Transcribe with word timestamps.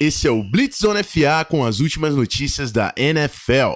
Esse 0.00 0.28
é 0.28 0.30
o 0.30 0.44
Blitz 0.44 0.78
Zone 0.78 1.02
FA 1.02 1.44
com 1.44 1.66
as 1.66 1.80
últimas 1.80 2.14
notícias 2.14 2.70
da 2.70 2.94
NFL. 2.96 3.72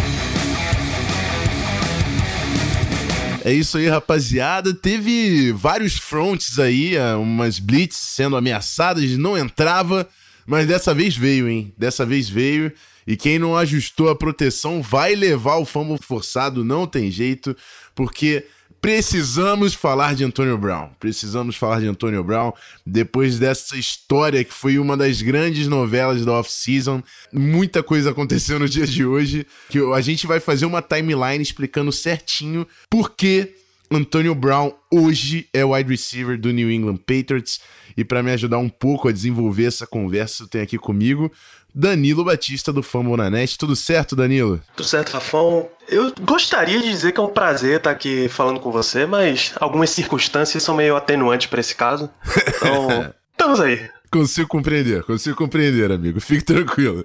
É 3.45 3.52
isso 3.52 3.76
aí, 3.76 3.89
rapaziada. 3.89 4.73
Teve 4.73 5.50
vários 5.50 5.99
fronts 5.99 6.61
aí, 6.61 6.95
é, 6.95 7.17
umas 7.17 7.58
blitz 7.58 7.97
sendo 7.97 8.37
ameaçadas, 8.37 9.19
não 9.19 9.37
entrava, 9.37 10.09
mas 10.46 10.64
dessa 10.64 10.95
vez 10.95 11.16
veio, 11.16 11.48
hein? 11.48 11.75
Dessa 11.77 12.07
vez 12.07 12.29
veio. 12.29 12.73
E 13.04 13.16
quem 13.16 13.36
não 13.36 13.57
ajustou 13.57 14.09
a 14.09 14.14
proteção 14.14 14.80
vai 14.80 15.16
levar 15.16 15.57
o 15.57 15.64
fumble 15.64 15.98
forçado, 16.00 16.64
não 16.64 16.86
tem 16.86 17.11
jeito, 17.11 17.57
porque 17.96 18.46
precisamos 18.83 19.75
falar 19.75 20.17
de 20.17 20.25
Antonio 20.25 20.59
Brown. 20.59 20.89
Precisamos 20.99 21.55
falar 21.55 21.81
de 21.81 21.87
Antonio 21.87 22.23
Brown 22.25 22.53
depois 22.85 23.39
dessa 23.39 23.77
história 23.77 24.43
que 24.43 24.53
foi 24.53 24.77
uma 24.77 24.96
das 24.96 25.23
grandes 25.23 25.69
novelas 25.69 26.25
da 26.25 26.32
off-season. 26.32 27.00
Muita 27.32 27.81
coisa 27.81 28.11
aconteceu 28.11 28.58
no 28.58 28.68
dia 28.68 28.85
de 28.85 29.05
hoje, 29.05 29.46
que 29.68 29.79
a 29.79 30.00
gente 30.00 30.27
vai 30.27 30.41
fazer 30.41 30.67
uma 30.67 30.82
timeline 30.82 31.41
explicando 31.41 31.93
certinho 31.93 32.66
por 32.91 33.14
que 33.14 33.55
Antonio 33.88 34.34
Brown 34.34 34.72
hoje 34.91 35.48
é 35.52 35.64
wide 35.64 35.88
receiver 35.88 36.36
do 36.36 36.50
New 36.50 36.70
England 36.70 36.96
Patriots. 36.96 37.60
E 37.96 38.02
para 38.02 38.22
me 38.22 38.33
ajudar 38.33 38.58
um 38.58 38.69
pouco 38.69 39.08
a 39.08 39.12
desenvolver 39.12 39.66
essa 39.66 39.86
conversa, 39.86 40.48
tenho 40.48 40.64
aqui 40.64 40.78
comigo 40.78 41.30
Danilo 41.74 42.24
Batista 42.24 42.72
do 42.72 42.82
Fumble 42.82 43.16
na 43.16 43.30
Net. 43.30 43.56
Tudo 43.56 43.74
certo, 43.74 44.14
Danilo? 44.14 44.60
Tudo 44.76 44.86
certo, 44.86 45.12
Rafão. 45.12 45.68
Eu 45.88 46.12
gostaria 46.20 46.80
de 46.80 46.90
dizer 46.90 47.12
que 47.12 47.20
é 47.20 47.22
um 47.22 47.28
prazer 47.28 47.78
estar 47.78 47.90
aqui 47.90 48.28
falando 48.28 48.60
com 48.60 48.70
você, 48.70 49.06
mas 49.06 49.52
algumas 49.58 49.90
circunstâncias 49.90 50.62
são 50.62 50.77
meio 50.77 50.96
atenuantes 50.96 51.46
para 51.46 51.60
esse 51.60 51.74
caso. 51.74 52.10
Então, 52.56 53.12
estamos 53.32 53.60
aí. 53.60 53.88
Consigo 54.10 54.46
compreender, 54.46 55.02
consigo 55.04 55.34
compreender, 55.34 55.90
amigo. 55.90 56.20
Fique 56.20 56.44
tranquilo. 56.44 57.02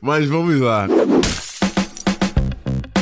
Mas 0.00 0.26
vamos 0.26 0.60
lá. 0.60 0.88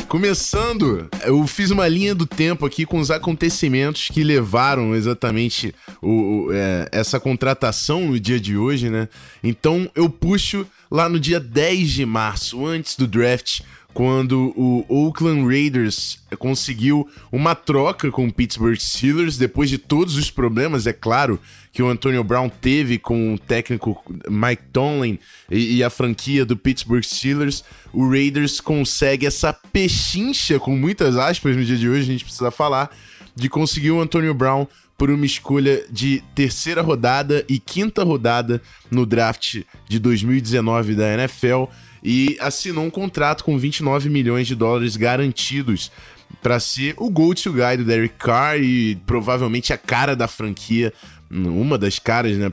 Começando, 0.08 1.08
eu 1.24 1.46
fiz 1.46 1.70
uma 1.70 1.88
linha 1.88 2.14
do 2.14 2.26
tempo 2.26 2.64
aqui 2.64 2.86
com 2.86 2.98
os 3.00 3.10
acontecimentos 3.10 4.08
que 4.08 4.22
levaram 4.22 4.94
exatamente 4.94 5.74
o, 6.00 6.46
o 6.46 6.52
é, 6.52 6.88
essa 6.92 7.19
contratação 7.19 8.06
no 8.06 8.20
dia 8.20 8.38
de 8.38 8.56
hoje, 8.56 8.88
né? 8.88 9.08
Então 9.42 9.91
eu 9.94 10.08
puxo 10.08 10.64
lá 10.90 11.08
no 11.08 11.18
dia 11.18 11.40
10 11.40 11.90
de 11.90 12.06
março, 12.06 12.64
antes 12.64 12.96
do 12.96 13.06
draft, 13.06 13.60
quando 13.96 14.52
o 14.54 14.84
Oakland 14.90 15.46
Raiders 15.46 16.18
conseguiu 16.38 17.08
uma 17.32 17.54
troca 17.54 18.10
com 18.10 18.26
o 18.26 18.32
Pittsburgh 18.32 18.76
Steelers, 18.76 19.38
depois 19.38 19.70
de 19.70 19.78
todos 19.78 20.16
os 20.16 20.30
problemas, 20.30 20.86
é 20.86 20.92
claro, 20.92 21.40
que 21.72 21.82
o 21.82 21.88
Antonio 21.88 22.22
Brown 22.22 22.50
teve 22.50 22.98
com 22.98 23.32
o 23.32 23.38
técnico 23.38 23.98
Mike 24.28 24.64
Tomlin 24.70 25.18
e, 25.50 25.76
e 25.76 25.82
a 25.82 25.88
franquia 25.88 26.44
do 26.44 26.58
Pittsburgh 26.58 27.02
Steelers, 27.02 27.64
o 27.90 28.06
Raiders 28.06 28.60
consegue 28.60 29.24
essa 29.24 29.50
pechincha, 29.50 30.60
com 30.60 30.76
muitas 30.76 31.16
aspas 31.16 31.56
no 31.56 31.64
dia 31.64 31.78
de 31.78 31.88
hoje, 31.88 32.02
a 32.02 32.12
gente 32.12 32.24
precisa 32.24 32.50
falar, 32.50 32.94
de 33.34 33.48
conseguir 33.48 33.92
o 33.92 34.00
Antonio 34.02 34.34
Brown 34.34 34.66
por 34.97 35.11
uma 35.11 35.27
escolha 35.27 35.84
de 35.91 36.22
terceira 36.34 36.80
rodada 36.80 37.44
e 37.48 37.58
quinta 37.58 38.02
rodada 38.02 38.62
no 38.91 39.05
draft 39.05 39.62
de 39.88 39.98
2019 39.98 40.94
da 40.94 41.14
NFL 41.14 41.64
e 42.03 42.36
assinou 42.41 42.84
um 42.84 42.91
contrato 42.91 43.44
com 43.44 43.58
29 43.58 44.08
milhões 44.08 44.47
de 44.47 44.55
dólares 44.55 44.97
garantidos 44.97 45.91
para 46.42 46.61
ser 46.61 46.94
o 46.97 47.11
go-to 47.11 47.53
guy 47.53 47.77
do 47.77 47.84
Derek 47.84 48.14
Carr 48.19 48.58
e 48.61 48.97
provavelmente 49.06 49.72
a 49.72 49.78
cara 49.78 50.14
da 50.14 50.28
franquia, 50.28 50.92
uma 51.31 51.77
das 51.77 51.98
caras, 51.98 52.36
né? 52.36 52.50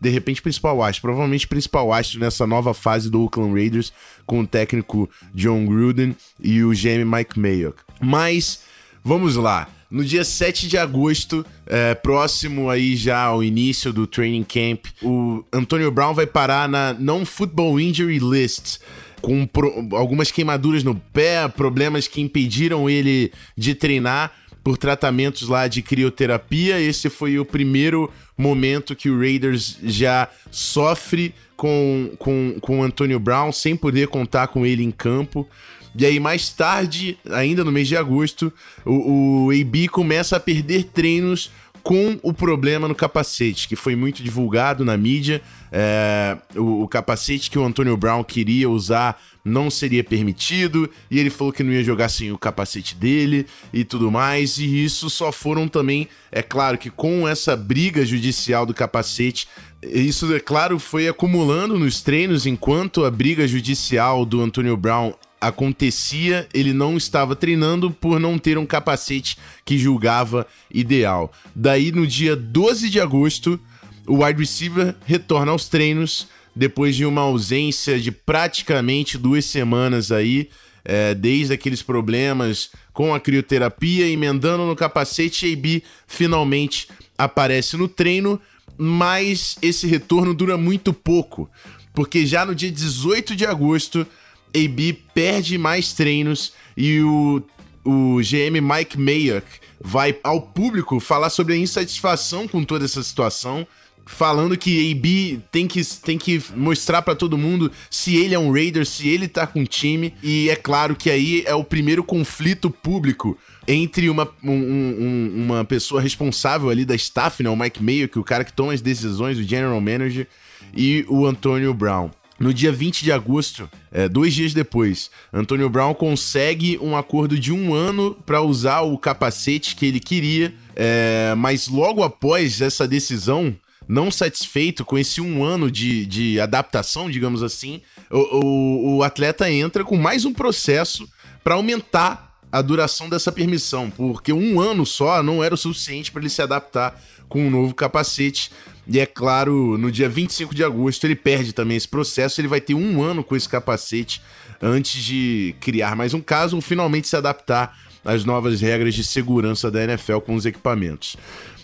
De 0.00 0.08
repente, 0.08 0.42
principal 0.42 0.82
astro, 0.82 1.02
provavelmente 1.02 1.46
principal 1.46 1.92
astro 1.92 2.18
nessa 2.20 2.46
nova 2.46 2.74
fase 2.74 3.10
do 3.10 3.22
Oakland 3.22 3.54
Raiders 3.54 3.92
com 4.26 4.40
o 4.40 4.46
técnico 4.46 5.08
John 5.34 5.64
Gruden 5.66 6.16
e 6.40 6.64
o 6.64 6.70
GM 6.70 7.04
Mike 7.04 7.38
Mayock. 7.38 7.82
Mas 8.00 8.64
vamos 9.04 9.36
lá. 9.36 9.68
No 9.90 10.02
dia 10.02 10.24
7 10.24 10.68
de 10.68 10.78
agosto, 10.78 11.44
é, 11.66 11.94
próximo 11.94 12.70
aí 12.70 12.96
já 12.96 13.24
ao 13.24 13.44
início 13.44 13.92
do 13.92 14.06
training 14.06 14.42
camp, 14.42 14.86
o 15.02 15.44
Antonio 15.52 15.90
Brown 15.90 16.14
vai 16.14 16.26
parar 16.26 16.66
na 16.66 16.94
Non-Football 16.94 17.78
Injury 17.78 18.18
List 18.18 18.78
com 19.20 19.46
pro, 19.46 19.88
algumas 19.92 20.30
queimaduras 20.30 20.82
no 20.82 20.94
pé, 20.94 21.46
problemas 21.48 22.08
que 22.08 22.20
impediram 22.20 22.90
ele 22.90 23.32
de 23.56 23.74
treinar 23.74 24.32
por 24.64 24.76
tratamentos 24.76 25.48
lá 25.48 25.68
de 25.68 25.82
crioterapia. 25.82 26.80
Esse 26.80 27.08
foi 27.08 27.38
o 27.38 27.44
primeiro 27.44 28.10
momento 28.36 28.96
que 28.96 29.10
o 29.10 29.18
Raiders 29.18 29.78
já 29.82 30.28
sofre 30.50 31.34
com, 31.56 32.12
com, 32.18 32.56
com 32.60 32.80
o 32.80 32.82
Antonio 32.82 33.20
Brown, 33.20 33.52
sem 33.52 33.76
poder 33.76 34.08
contar 34.08 34.48
com 34.48 34.66
ele 34.66 34.82
em 34.82 34.90
campo. 34.90 35.48
E 35.94 36.06
aí, 36.06 36.18
mais 36.18 36.48
tarde, 36.50 37.18
ainda 37.30 37.62
no 37.64 37.72
mês 37.72 37.88
de 37.88 37.96
agosto, 37.96 38.52
o, 38.84 39.46
o 39.46 39.50
AB 39.50 39.88
começa 39.88 40.36
a 40.36 40.40
perder 40.40 40.84
treinos 40.84 41.50
com 41.82 42.18
o 42.22 42.32
problema 42.32 42.86
no 42.86 42.94
capacete, 42.94 43.66
que 43.66 43.74
foi 43.74 43.96
muito 43.96 44.22
divulgado 44.22 44.84
na 44.84 44.96
mídia. 44.96 45.42
É, 45.70 46.36
o, 46.54 46.82
o, 46.82 46.88
capacete 46.88 47.50
que 47.50 47.58
o 47.58 47.64
Antonio 47.64 47.96
Brown 47.96 48.22
queria 48.22 48.70
usar 48.70 49.20
não 49.44 49.68
seria 49.68 50.04
permitido, 50.04 50.88
e 51.10 51.18
ele 51.18 51.28
falou 51.28 51.52
que 51.52 51.64
não 51.64 51.72
ia 51.72 51.82
jogar 51.82 52.08
sem 52.08 52.30
o 52.30 52.38
capacete 52.38 52.94
dele 52.94 53.44
e 53.72 53.82
tudo 53.82 54.10
mais. 54.10 54.58
E 54.58 54.84
isso 54.84 55.10
só 55.10 55.32
foram 55.32 55.66
também, 55.66 56.08
é 56.30 56.42
claro 56.42 56.78
que 56.78 56.90
com 56.90 57.26
essa 57.26 57.56
briga 57.56 58.06
judicial 58.06 58.64
do 58.64 58.72
capacete, 58.72 59.48
isso, 59.82 60.32
é 60.32 60.38
claro, 60.38 60.78
foi 60.78 61.08
acumulando 61.08 61.76
nos 61.76 62.00
treinos 62.02 62.46
enquanto 62.46 63.04
a 63.04 63.10
briga 63.10 63.48
judicial 63.48 64.24
do 64.24 64.40
Antonio 64.40 64.76
Brown 64.76 65.12
acontecia, 65.42 66.48
ele 66.54 66.72
não 66.72 66.96
estava 66.96 67.34
treinando 67.34 67.90
por 67.90 68.20
não 68.20 68.38
ter 68.38 68.56
um 68.56 68.64
capacete 68.64 69.36
que 69.64 69.76
julgava 69.76 70.46
ideal. 70.72 71.32
Daí, 71.54 71.90
no 71.90 72.06
dia 72.06 72.36
12 72.36 72.88
de 72.88 73.00
agosto, 73.00 73.58
o 74.06 74.24
wide 74.24 74.38
receiver 74.38 74.94
retorna 75.04 75.50
aos 75.50 75.68
treinos 75.68 76.28
depois 76.54 76.94
de 76.94 77.04
uma 77.04 77.22
ausência 77.22 77.98
de 77.98 78.12
praticamente 78.12 79.18
duas 79.18 79.44
semanas 79.44 80.12
aí, 80.12 80.48
é, 80.84 81.12
desde 81.12 81.54
aqueles 81.54 81.82
problemas 81.82 82.70
com 82.92 83.12
a 83.12 83.18
crioterapia, 83.18 84.06
emendando 84.08 84.64
no 84.64 84.76
capacete, 84.76 85.52
AB 85.52 85.82
finalmente 86.06 86.88
aparece 87.18 87.76
no 87.76 87.88
treino, 87.88 88.40
mas 88.78 89.56
esse 89.60 89.88
retorno 89.88 90.34
dura 90.34 90.56
muito 90.56 90.92
pouco, 90.92 91.50
porque 91.92 92.26
já 92.26 92.44
no 92.44 92.54
dia 92.54 92.70
18 92.70 93.34
de 93.34 93.44
agosto 93.44 94.06
AB 94.54 94.92
perde 95.14 95.58
mais 95.58 95.92
treinos 95.92 96.52
e 96.76 97.00
o, 97.00 97.42
o 97.84 98.20
GM 98.20 98.60
Mike 98.60 98.98
Mayock 98.98 99.46
vai 99.80 100.16
ao 100.22 100.40
público 100.40 101.00
falar 101.00 101.30
sobre 101.30 101.54
a 101.54 101.56
insatisfação 101.56 102.46
com 102.46 102.62
toda 102.62 102.84
essa 102.84 103.02
situação, 103.02 103.66
falando 104.06 104.56
que 104.56 104.92
AB 104.92 105.40
tem 105.50 105.66
que, 105.66 105.84
tem 105.84 106.18
que 106.18 106.42
mostrar 106.54 107.02
para 107.02 107.14
todo 107.14 107.38
mundo 107.38 107.70
se 107.90 108.16
ele 108.16 108.34
é 108.34 108.38
um 108.38 108.52
Raider, 108.52 108.86
se 108.86 109.08
ele 109.08 109.26
tá 109.26 109.46
com 109.46 109.60
o 109.60 109.66
time, 109.66 110.14
e 110.22 110.48
é 110.50 110.56
claro 110.56 110.94
que 110.94 111.10
aí 111.10 111.42
é 111.46 111.54
o 111.54 111.64
primeiro 111.64 112.04
conflito 112.04 112.70
público 112.70 113.36
entre 113.66 114.08
uma, 114.08 114.28
um, 114.42 114.52
um, 114.52 115.44
uma 115.44 115.64
pessoa 115.64 116.00
responsável 116.00 116.68
ali 116.68 116.84
da 116.84 116.94
staff, 116.94 117.42
né, 117.42 117.50
o 117.50 117.56
Mike 117.56 117.82
Mayock, 117.82 118.18
o 118.18 118.24
cara 118.24 118.44
que 118.44 118.52
toma 118.52 118.72
as 118.72 118.80
decisões, 118.80 119.38
o 119.38 119.42
general 119.42 119.80
manager, 119.80 120.26
e 120.74 121.04
o 121.08 121.26
Antonio 121.26 121.72
Brown. 121.74 122.10
No 122.38 122.52
dia 122.52 122.72
20 122.72 123.04
de 123.04 123.12
agosto, 123.12 123.68
é, 123.90 124.08
dois 124.08 124.34
dias 124.34 124.54
depois, 124.54 125.10
Antonio 125.32 125.68
Brown 125.68 125.94
consegue 125.94 126.78
um 126.80 126.96
acordo 126.96 127.38
de 127.38 127.52
um 127.52 127.74
ano 127.74 128.16
para 128.26 128.40
usar 128.40 128.80
o 128.80 128.98
capacete 128.98 129.76
que 129.76 129.86
ele 129.86 130.00
queria, 130.00 130.54
é, 130.74 131.34
mas 131.36 131.68
logo 131.68 132.02
após 132.02 132.60
essa 132.60 132.88
decisão, 132.88 133.54
não 133.86 134.10
satisfeito 134.10 134.84
com 134.84 134.98
esse 134.98 135.20
um 135.20 135.44
ano 135.44 135.70
de, 135.70 136.06
de 136.06 136.40
adaptação, 136.40 137.10
digamos 137.10 137.42
assim, 137.42 137.82
o, 138.10 138.18
o, 138.18 138.96
o 138.96 139.02
atleta 139.02 139.50
entra 139.50 139.84
com 139.84 139.96
mais 139.96 140.24
um 140.24 140.32
processo 140.32 141.08
para 141.44 141.54
aumentar 141.54 142.32
a 142.50 142.60
duração 142.60 143.08
dessa 143.08 143.32
permissão, 143.32 143.90
porque 143.90 144.32
um 144.32 144.60
ano 144.60 144.84
só 144.84 145.22
não 145.22 145.42
era 145.42 145.54
o 145.54 145.58
suficiente 145.58 146.12
para 146.12 146.20
ele 146.20 146.28
se 146.28 146.42
adaptar 146.42 147.00
com 147.26 147.46
um 147.46 147.50
novo 147.50 147.74
capacete. 147.74 148.50
E 148.86 148.98
é 148.98 149.06
claro, 149.06 149.78
no 149.78 149.92
dia 149.92 150.08
25 150.08 150.54
de 150.54 150.64
agosto 150.64 151.04
ele 151.04 151.14
perde 151.14 151.52
também 151.52 151.76
esse 151.76 151.88
processo. 151.88 152.40
Ele 152.40 152.48
vai 152.48 152.60
ter 152.60 152.74
um 152.74 153.02
ano 153.02 153.22
com 153.22 153.36
esse 153.36 153.48
capacete 153.48 154.20
antes 154.60 155.02
de 155.02 155.54
criar 155.60 155.94
mais 155.96 156.14
um 156.14 156.20
caso 156.20 156.56
ou 156.56 156.62
finalmente 156.62 157.08
se 157.08 157.16
adaptar 157.16 157.78
às 158.04 158.24
novas 158.24 158.60
regras 158.60 158.94
de 158.94 159.04
segurança 159.04 159.70
da 159.70 159.84
NFL 159.84 160.18
com 160.18 160.34
os 160.34 160.44
equipamentos. 160.44 161.16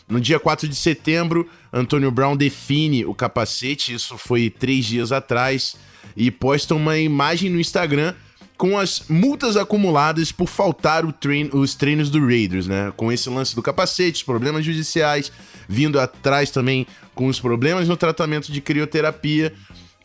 No 0.09 0.21
dia 0.21 0.41
4 0.41 0.69
de 0.69 0.75
setembro, 0.75 1.49
Antonio 1.73 2.11
Brown 2.11 2.37
define 2.37 3.05
o 3.05 3.15
capacete, 3.15 3.93
isso 3.93 4.17
foi 4.17 4.49
três 4.49 4.87
dias 4.87 5.13
atrás, 5.13 5.77
e 6.17 6.31
posta 6.31 6.75
uma 6.75 6.99
imagem 6.99 7.51
no 7.51 7.61
Instagram 7.61 8.15
com 8.59 8.77
as 8.77 9.05
multas 9.09 9.57
acumuladas 9.57 10.33
por 10.33 10.49
faltar 10.49 11.05
os 11.07 11.75
treinos 11.77 12.11
do 12.11 12.19
Raiders, 12.27 12.67
né? 12.67 12.93
Com 12.97 13.13
esse 13.13 13.31
lance 13.31 13.55
do 13.55 13.63
capacete, 13.63 14.25
problemas 14.25 14.65
judiciais, 14.65 15.31
vindo 15.69 15.99
atrás 16.01 16.51
também 16.51 16.85
com 17.15 17.29
os 17.29 17.39
problemas 17.39 17.87
no 17.87 17.97
tratamento 17.97 18.51
de 18.51 18.61
crioterapia. 18.61 19.55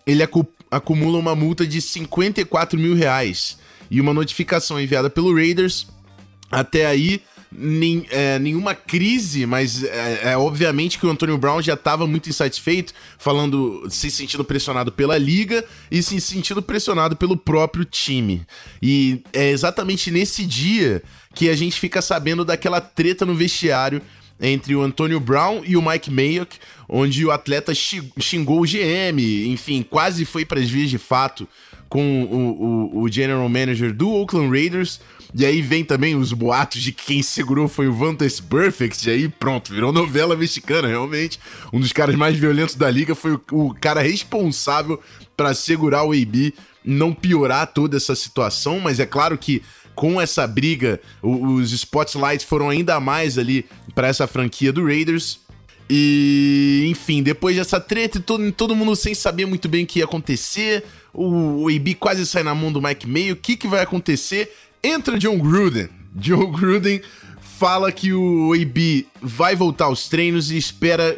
Ele 0.05 0.21
acumula 0.69 1.17
uma 1.17 1.35
multa 1.35 1.65
de 1.65 1.81
54 1.81 2.79
mil 2.79 2.93
reais 2.93 3.57
e 3.89 3.99
uma 3.99 4.13
notificação 4.13 4.79
enviada 4.79 5.09
pelo 5.09 5.33
Raiders. 5.33 5.87
Até 6.51 6.85
aí, 6.85 7.23
nem, 7.55 8.05
é, 8.09 8.39
nenhuma 8.39 8.73
crise, 8.75 9.45
mas 9.45 9.83
é, 9.83 10.31
é, 10.31 10.37
obviamente 10.37 10.97
que 10.97 11.05
o 11.05 11.09
Antônio 11.09 11.37
Brown 11.37 11.61
já 11.61 11.73
estava 11.73 12.07
muito 12.07 12.29
insatisfeito, 12.29 12.93
falando, 13.17 13.87
se 13.89 14.09
sentindo 14.09 14.43
pressionado 14.43 14.91
pela 14.91 15.17
liga 15.17 15.63
e 15.91 16.01
se 16.01 16.19
sentindo 16.19 16.61
pressionado 16.61 17.15
pelo 17.15 17.37
próprio 17.37 17.85
time. 17.85 18.45
E 18.81 19.21
é 19.31 19.49
exatamente 19.49 20.11
nesse 20.11 20.45
dia 20.45 21.01
que 21.33 21.49
a 21.49 21.55
gente 21.55 21.79
fica 21.79 22.01
sabendo 22.01 22.45
daquela 22.45 22.81
treta 22.81 23.25
no 23.25 23.35
vestiário 23.35 24.01
entre 24.39 24.75
o 24.75 24.81
Antônio 24.81 25.19
Brown 25.19 25.61
e 25.65 25.77
o 25.77 25.81
Mike 25.81 26.11
Mayock, 26.11 26.57
onde 26.89 27.25
o 27.25 27.31
atleta 27.31 27.73
xingou 27.73 28.61
o 28.61 28.65
GM, 28.65 29.19
enfim, 29.47 29.85
quase 29.87 30.25
foi 30.25 30.43
para 30.43 30.59
as 30.59 30.69
vias 30.69 30.89
de 30.89 30.97
fato 30.97 31.47
com 31.87 32.23
o, 32.23 32.97
o, 32.97 33.01
o 33.03 33.09
general 33.09 33.47
manager 33.47 33.93
do 33.93 34.11
Oakland 34.11 34.49
Raiders. 34.49 34.99
E 35.35 35.45
aí 35.45 35.61
vem 35.61 35.83
também 35.83 36.15
os 36.15 36.31
boatos 36.31 36.81
de 36.81 36.91
que 36.91 37.05
quem 37.05 37.23
segurou 37.23 37.67
foi 37.67 37.87
o 37.87 37.93
Vantas 37.93 38.39
Perfect. 38.39 39.09
E 39.09 39.11
aí 39.11 39.29
pronto, 39.29 39.73
virou 39.73 39.91
novela 39.91 40.35
mexicana, 40.35 40.87
realmente. 40.87 41.39
Um 41.71 41.79
dos 41.79 41.91
caras 41.91 42.15
mais 42.15 42.37
violentos 42.37 42.75
da 42.75 42.89
liga 42.89 43.15
foi 43.15 43.33
o, 43.33 43.41
o 43.51 43.73
cara 43.73 44.01
responsável 44.01 45.01
para 45.35 45.53
segurar 45.55 46.03
o 46.03 46.11
AB, 46.11 46.53
não 46.85 47.13
piorar 47.13 47.65
toda 47.67 47.97
essa 47.97 48.15
situação. 48.15 48.79
Mas 48.79 48.99
é 48.99 49.05
claro 49.05 49.37
que 49.37 49.63
com 49.95 50.19
essa 50.19 50.45
briga, 50.45 50.99
os 51.21 51.71
spotlights 51.71 52.45
foram 52.45 52.69
ainda 52.69 52.99
mais 52.99 53.37
ali 53.37 53.65
para 53.93 54.07
essa 54.07 54.27
franquia 54.27 54.71
do 54.71 54.85
Raiders. 54.85 55.39
E, 55.89 56.87
enfim, 56.89 57.21
depois 57.21 57.55
dessa 57.55 57.79
treta, 57.79 58.19
todo, 58.19 58.51
todo 58.51 58.75
mundo 58.75 58.95
sem 58.95 59.13
saber 59.13 59.45
muito 59.45 59.67
bem 59.67 59.83
o 59.83 59.87
que 59.87 59.99
ia 59.99 60.05
acontecer. 60.05 60.83
O, 61.13 61.63
o 61.63 61.69
AB 61.69 61.95
quase 61.95 62.25
sai 62.25 62.43
na 62.43 62.55
mão 62.55 62.71
do 62.71 62.81
Mike 62.81 63.07
Mayo. 63.07 63.33
O 63.33 63.37
que, 63.37 63.55
que 63.55 63.67
vai 63.67 63.81
acontecer? 63.81 64.51
Entra 64.83 65.17
John 65.17 65.37
Gruden. 65.37 65.87
John 66.13 66.51
Gruden 66.51 67.01
fala 67.39 67.89
que 67.89 68.11
o 68.11 68.51
AB 68.53 69.07
vai 69.21 69.55
voltar 69.55 69.85
aos 69.85 70.09
treinos 70.09 70.51
e 70.51 70.57
espera 70.57 71.17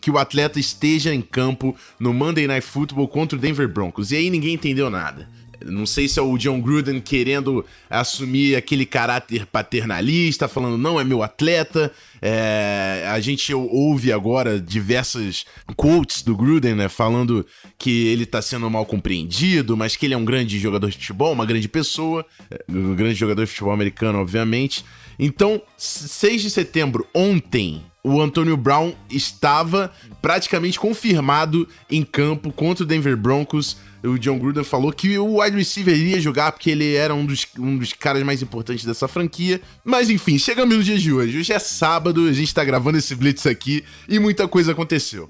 que 0.00 0.10
o 0.10 0.16
atleta 0.16 0.58
esteja 0.58 1.14
em 1.14 1.20
campo 1.20 1.76
no 2.00 2.14
Monday 2.14 2.46
Night 2.46 2.66
Football 2.66 3.08
contra 3.08 3.36
o 3.36 3.40
Denver 3.40 3.68
Broncos. 3.68 4.12
E 4.12 4.16
aí 4.16 4.30
ninguém 4.30 4.54
entendeu 4.54 4.88
nada. 4.88 5.28
Não 5.66 5.86
sei 5.86 6.08
se 6.08 6.18
é 6.18 6.22
o 6.22 6.36
John 6.36 6.60
Gruden 6.60 7.00
querendo 7.00 7.64
assumir 7.88 8.56
aquele 8.56 8.86
caráter 8.86 9.46
paternalista, 9.46 10.48
falando, 10.48 10.78
não, 10.78 11.00
é 11.00 11.04
meu 11.04 11.22
atleta. 11.22 11.92
É, 12.20 13.04
a 13.08 13.20
gente 13.20 13.52
ouve 13.52 14.12
agora 14.12 14.60
diversas 14.60 15.44
quotes 15.76 16.22
do 16.22 16.36
Gruden, 16.36 16.74
né? 16.74 16.88
Falando 16.88 17.46
que 17.78 18.08
ele 18.08 18.26
tá 18.26 18.40
sendo 18.40 18.68
mal 18.70 18.86
compreendido, 18.86 19.76
mas 19.76 19.96
que 19.96 20.06
ele 20.06 20.14
é 20.14 20.16
um 20.16 20.24
grande 20.24 20.58
jogador 20.58 20.88
de 20.88 20.96
futebol, 20.96 21.32
uma 21.32 21.46
grande 21.46 21.68
pessoa, 21.68 22.24
é, 22.50 22.64
um 22.68 22.94
grande 22.94 23.14
jogador 23.14 23.44
de 23.44 23.50
futebol 23.50 23.72
americano, 23.72 24.18
obviamente. 24.18 24.84
Então, 25.18 25.60
6 25.76 26.42
de 26.42 26.50
setembro, 26.50 27.06
ontem, 27.14 27.82
o 28.04 28.20
Antônio 28.20 28.56
Brown 28.56 28.92
estava 29.10 29.92
praticamente 30.20 30.78
confirmado 30.78 31.68
em 31.90 32.02
campo 32.02 32.52
contra 32.52 32.84
o 32.84 32.86
Denver 32.86 33.16
Broncos 33.16 33.76
o 34.08 34.18
John 34.18 34.38
Gruden 34.38 34.64
falou 34.64 34.92
que 34.92 35.16
o 35.16 35.40
wide 35.40 35.56
receiver 35.56 35.96
iria 35.96 36.20
jogar 36.20 36.52
porque 36.52 36.70
ele 36.70 36.94
era 36.94 37.14
um 37.14 37.24
dos, 37.24 37.46
um 37.58 37.76
dos 37.76 37.92
caras 37.92 38.22
mais 38.22 38.42
importantes 38.42 38.84
dessa 38.84 39.06
franquia. 39.06 39.60
Mas 39.84 40.10
enfim, 40.10 40.38
chegamos 40.38 40.76
no 40.76 40.82
dia 40.82 40.98
de 40.98 41.12
hoje. 41.12 41.38
Hoje 41.38 41.52
é 41.52 41.58
sábado, 41.58 42.26
a 42.26 42.32
gente 42.32 42.52
tá 42.52 42.64
gravando 42.64 42.98
esse 42.98 43.14
Blitz 43.14 43.46
aqui 43.46 43.84
e 44.08 44.18
muita 44.18 44.48
coisa 44.48 44.72
aconteceu. 44.72 45.28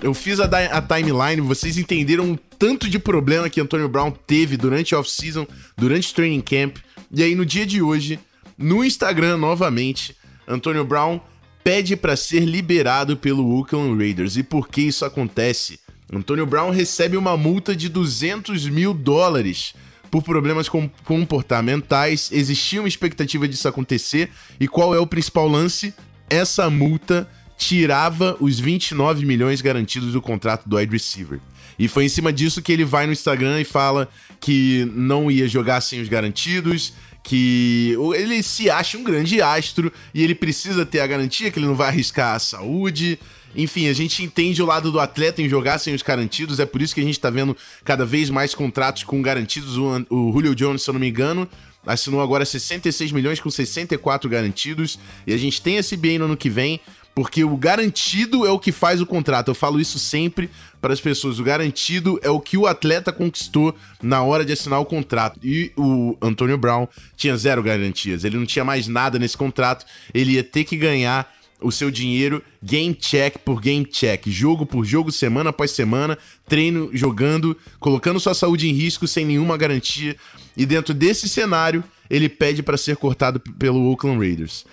Eu 0.00 0.14
fiz 0.14 0.40
a, 0.40 0.44
a 0.44 0.80
timeline, 0.80 1.40
vocês 1.40 1.76
entenderam 1.76 2.32
o 2.32 2.38
tanto 2.58 2.88
de 2.88 2.98
problema 2.98 3.50
que 3.50 3.60
Antonio 3.60 3.88
Brown 3.88 4.10
teve 4.10 4.56
durante 4.56 4.94
off-season, 4.94 5.46
durante 5.76 6.14
training 6.14 6.40
camp. 6.40 6.76
E 7.12 7.22
aí, 7.22 7.34
no 7.34 7.44
dia 7.44 7.66
de 7.66 7.82
hoje, 7.82 8.18
no 8.56 8.84
Instagram 8.84 9.36
novamente, 9.36 10.16
Antonio 10.46 10.84
Brown 10.84 11.20
pede 11.62 11.96
para 11.96 12.16
ser 12.16 12.40
liberado 12.40 13.16
pelo 13.16 13.46
Oakland 13.54 13.98
Raiders. 13.98 14.36
E 14.36 14.42
por 14.42 14.68
que 14.68 14.82
isso 14.82 15.04
acontece? 15.04 15.78
Antônio 16.12 16.46
Brown 16.46 16.70
recebe 16.70 17.16
uma 17.16 17.36
multa 17.36 17.76
de 17.76 17.88
200 17.88 18.68
mil 18.68 18.94
dólares 18.94 19.74
por 20.10 20.22
problemas 20.22 20.68
comportamentais. 21.04 22.30
Existia 22.32 22.80
uma 22.80 22.88
expectativa 22.88 23.46
disso 23.46 23.68
acontecer. 23.68 24.30
E 24.58 24.66
qual 24.66 24.94
é 24.94 24.98
o 24.98 25.06
principal 25.06 25.46
lance? 25.46 25.94
Essa 26.30 26.70
multa 26.70 27.28
tirava 27.58 28.36
os 28.40 28.58
29 28.58 29.26
milhões 29.26 29.60
garantidos 29.60 30.12
do 30.12 30.22
contrato 30.22 30.68
do 30.68 30.76
wide 30.76 30.92
receiver. 30.92 31.40
E 31.78 31.88
foi 31.88 32.04
em 32.04 32.08
cima 32.08 32.32
disso 32.32 32.62
que 32.62 32.72
ele 32.72 32.84
vai 32.84 33.06
no 33.06 33.12
Instagram 33.12 33.60
e 33.60 33.64
fala 33.64 34.08
que 34.40 34.90
não 34.94 35.30
ia 35.30 35.48
jogar 35.48 35.80
sem 35.80 36.00
os 36.00 36.08
garantidos, 36.08 36.92
que 37.22 37.96
ele 38.14 38.42
se 38.42 38.70
acha 38.70 38.96
um 38.96 39.04
grande 39.04 39.42
astro 39.42 39.92
e 40.14 40.22
ele 40.22 40.34
precisa 40.34 40.86
ter 40.86 41.00
a 41.00 41.06
garantia 41.06 41.50
que 41.50 41.58
ele 41.58 41.66
não 41.66 41.74
vai 41.74 41.88
arriscar 41.88 42.34
a 42.34 42.38
saúde. 42.38 43.18
Enfim, 43.58 43.88
a 43.88 43.92
gente 43.92 44.22
entende 44.22 44.62
o 44.62 44.66
lado 44.66 44.92
do 44.92 45.00
atleta 45.00 45.42
em 45.42 45.48
jogar 45.48 45.78
sem 45.78 45.92
os 45.92 46.00
garantidos, 46.00 46.60
é 46.60 46.64
por 46.64 46.80
isso 46.80 46.94
que 46.94 47.00
a 47.00 47.04
gente 47.04 47.18
tá 47.18 47.28
vendo 47.28 47.56
cada 47.84 48.06
vez 48.06 48.30
mais 48.30 48.54
contratos 48.54 49.02
com 49.02 49.20
garantidos. 49.20 49.76
O, 49.76 50.06
o 50.10 50.32
Julio 50.32 50.54
Jones, 50.54 50.82
se 50.82 50.88
eu 50.88 50.92
não 50.92 51.00
me 51.00 51.08
engano, 51.08 51.48
assinou 51.84 52.22
agora 52.22 52.44
66 52.44 53.10
milhões 53.10 53.40
com 53.40 53.50
64 53.50 54.30
garantidos. 54.30 54.96
E 55.26 55.32
a 55.32 55.36
gente 55.36 55.60
tem 55.60 55.76
esse 55.76 55.96
bem 55.96 56.20
no 56.20 56.26
ano 56.26 56.36
que 56.36 56.48
vem, 56.48 56.80
porque 57.16 57.42
o 57.42 57.56
garantido 57.56 58.46
é 58.46 58.50
o 58.52 58.60
que 58.60 58.70
faz 58.70 59.00
o 59.00 59.06
contrato. 59.06 59.48
Eu 59.48 59.56
falo 59.56 59.80
isso 59.80 59.98
sempre 59.98 60.48
para 60.80 60.92
as 60.92 61.00
pessoas. 61.00 61.40
O 61.40 61.42
garantido 61.42 62.16
é 62.22 62.30
o 62.30 62.38
que 62.38 62.56
o 62.56 62.64
atleta 62.64 63.12
conquistou 63.12 63.74
na 64.00 64.22
hora 64.22 64.44
de 64.44 64.52
assinar 64.52 64.80
o 64.80 64.86
contrato. 64.86 65.40
E 65.42 65.72
o 65.76 66.16
Antônio 66.22 66.56
Brown 66.56 66.86
tinha 67.16 67.36
zero 67.36 67.60
garantias. 67.60 68.22
Ele 68.22 68.36
não 68.36 68.46
tinha 68.46 68.64
mais 68.64 68.86
nada 68.86 69.18
nesse 69.18 69.36
contrato. 69.36 69.84
Ele 70.14 70.34
ia 70.34 70.44
ter 70.44 70.62
que 70.62 70.76
ganhar 70.76 71.28
o 71.60 71.72
seu 71.72 71.90
dinheiro 71.90 72.42
game 72.62 72.94
check 72.94 73.38
por 73.38 73.60
game 73.60 73.84
check, 73.84 74.28
jogo 74.28 74.64
por 74.64 74.84
jogo, 74.84 75.10
semana 75.10 75.50
após 75.50 75.70
semana, 75.72 76.16
treino, 76.46 76.90
jogando, 76.92 77.56
colocando 77.80 78.20
sua 78.20 78.34
saúde 78.34 78.68
em 78.68 78.72
risco 78.72 79.06
sem 79.06 79.24
nenhuma 79.24 79.56
garantia. 79.56 80.16
E 80.56 80.64
dentro 80.64 80.94
desse 80.94 81.28
cenário, 81.28 81.82
ele 82.08 82.28
pede 82.28 82.62
para 82.62 82.76
ser 82.76 82.96
cortado 82.96 83.40
pelo 83.40 83.90
Oakland 83.90 84.18
Raiders. 84.18 84.64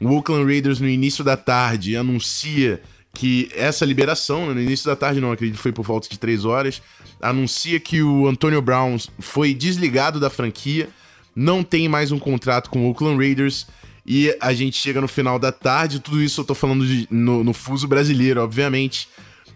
O 0.00 0.08
Oakland 0.08 0.44
Raiders, 0.44 0.80
no 0.80 0.88
início 0.88 1.24
da 1.24 1.36
tarde, 1.36 1.96
anuncia 1.96 2.80
que 3.14 3.48
essa 3.54 3.84
liberação, 3.86 4.48
né, 4.48 4.54
no 4.54 4.60
início 4.60 4.86
da 4.86 4.94
tarde, 4.94 5.20
não 5.20 5.32
acredito, 5.32 5.58
foi 5.58 5.72
por 5.72 5.84
volta 5.84 6.06
de 6.08 6.18
três 6.18 6.44
horas, 6.44 6.82
anuncia 7.20 7.80
que 7.80 8.02
o 8.02 8.28
Antonio 8.28 8.60
Brown 8.60 8.98
foi 9.18 9.54
desligado 9.54 10.20
da 10.20 10.28
franquia, 10.28 10.90
não 11.34 11.62
tem 11.62 11.88
mais 11.88 12.12
um 12.12 12.18
contrato 12.18 12.68
com 12.68 12.84
o 12.84 12.88
Oakland 12.88 13.16
Raiders 13.16 13.66
e 14.06 14.36
a 14.40 14.54
gente 14.54 14.76
chega 14.76 15.00
no 15.00 15.08
final 15.08 15.36
da 15.36 15.50
tarde, 15.50 15.98
tudo 15.98 16.22
isso 16.22 16.40
eu 16.40 16.44
tô 16.44 16.54
falando 16.54 16.86
de, 16.86 17.08
no, 17.10 17.42
no 17.42 17.52
fuso 17.52 17.88
brasileiro, 17.88 18.40
obviamente. 18.40 19.08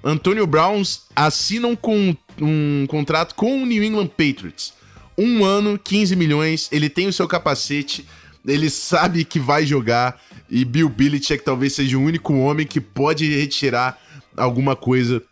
Antônio 0.02 0.46
Browns 0.46 1.02
assinam 1.14 1.76
com 1.76 2.16
um 2.40 2.84
contrato 2.88 3.34
com 3.36 3.62
o 3.62 3.66
New 3.66 3.84
England 3.84 4.08
Patriots. 4.08 4.72
Um 5.16 5.44
ano, 5.44 5.78
15 5.78 6.16
milhões, 6.16 6.68
ele 6.72 6.88
tem 6.88 7.06
o 7.06 7.12
seu 7.12 7.28
capacete, 7.28 8.04
ele 8.44 8.68
sabe 8.70 9.24
que 9.24 9.38
vai 9.38 9.64
jogar, 9.64 10.20
e 10.50 10.64
Bill 10.64 10.88
Belichick 10.88 11.44
talvez 11.44 11.74
seja 11.74 11.96
o 11.96 12.02
único 12.02 12.34
homem 12.34 12.66
que 12.66 12.80
pode 12.80 13.28
retirar 13.28 14.00
alguma 14.36 14.74
coisa 14.74 15.22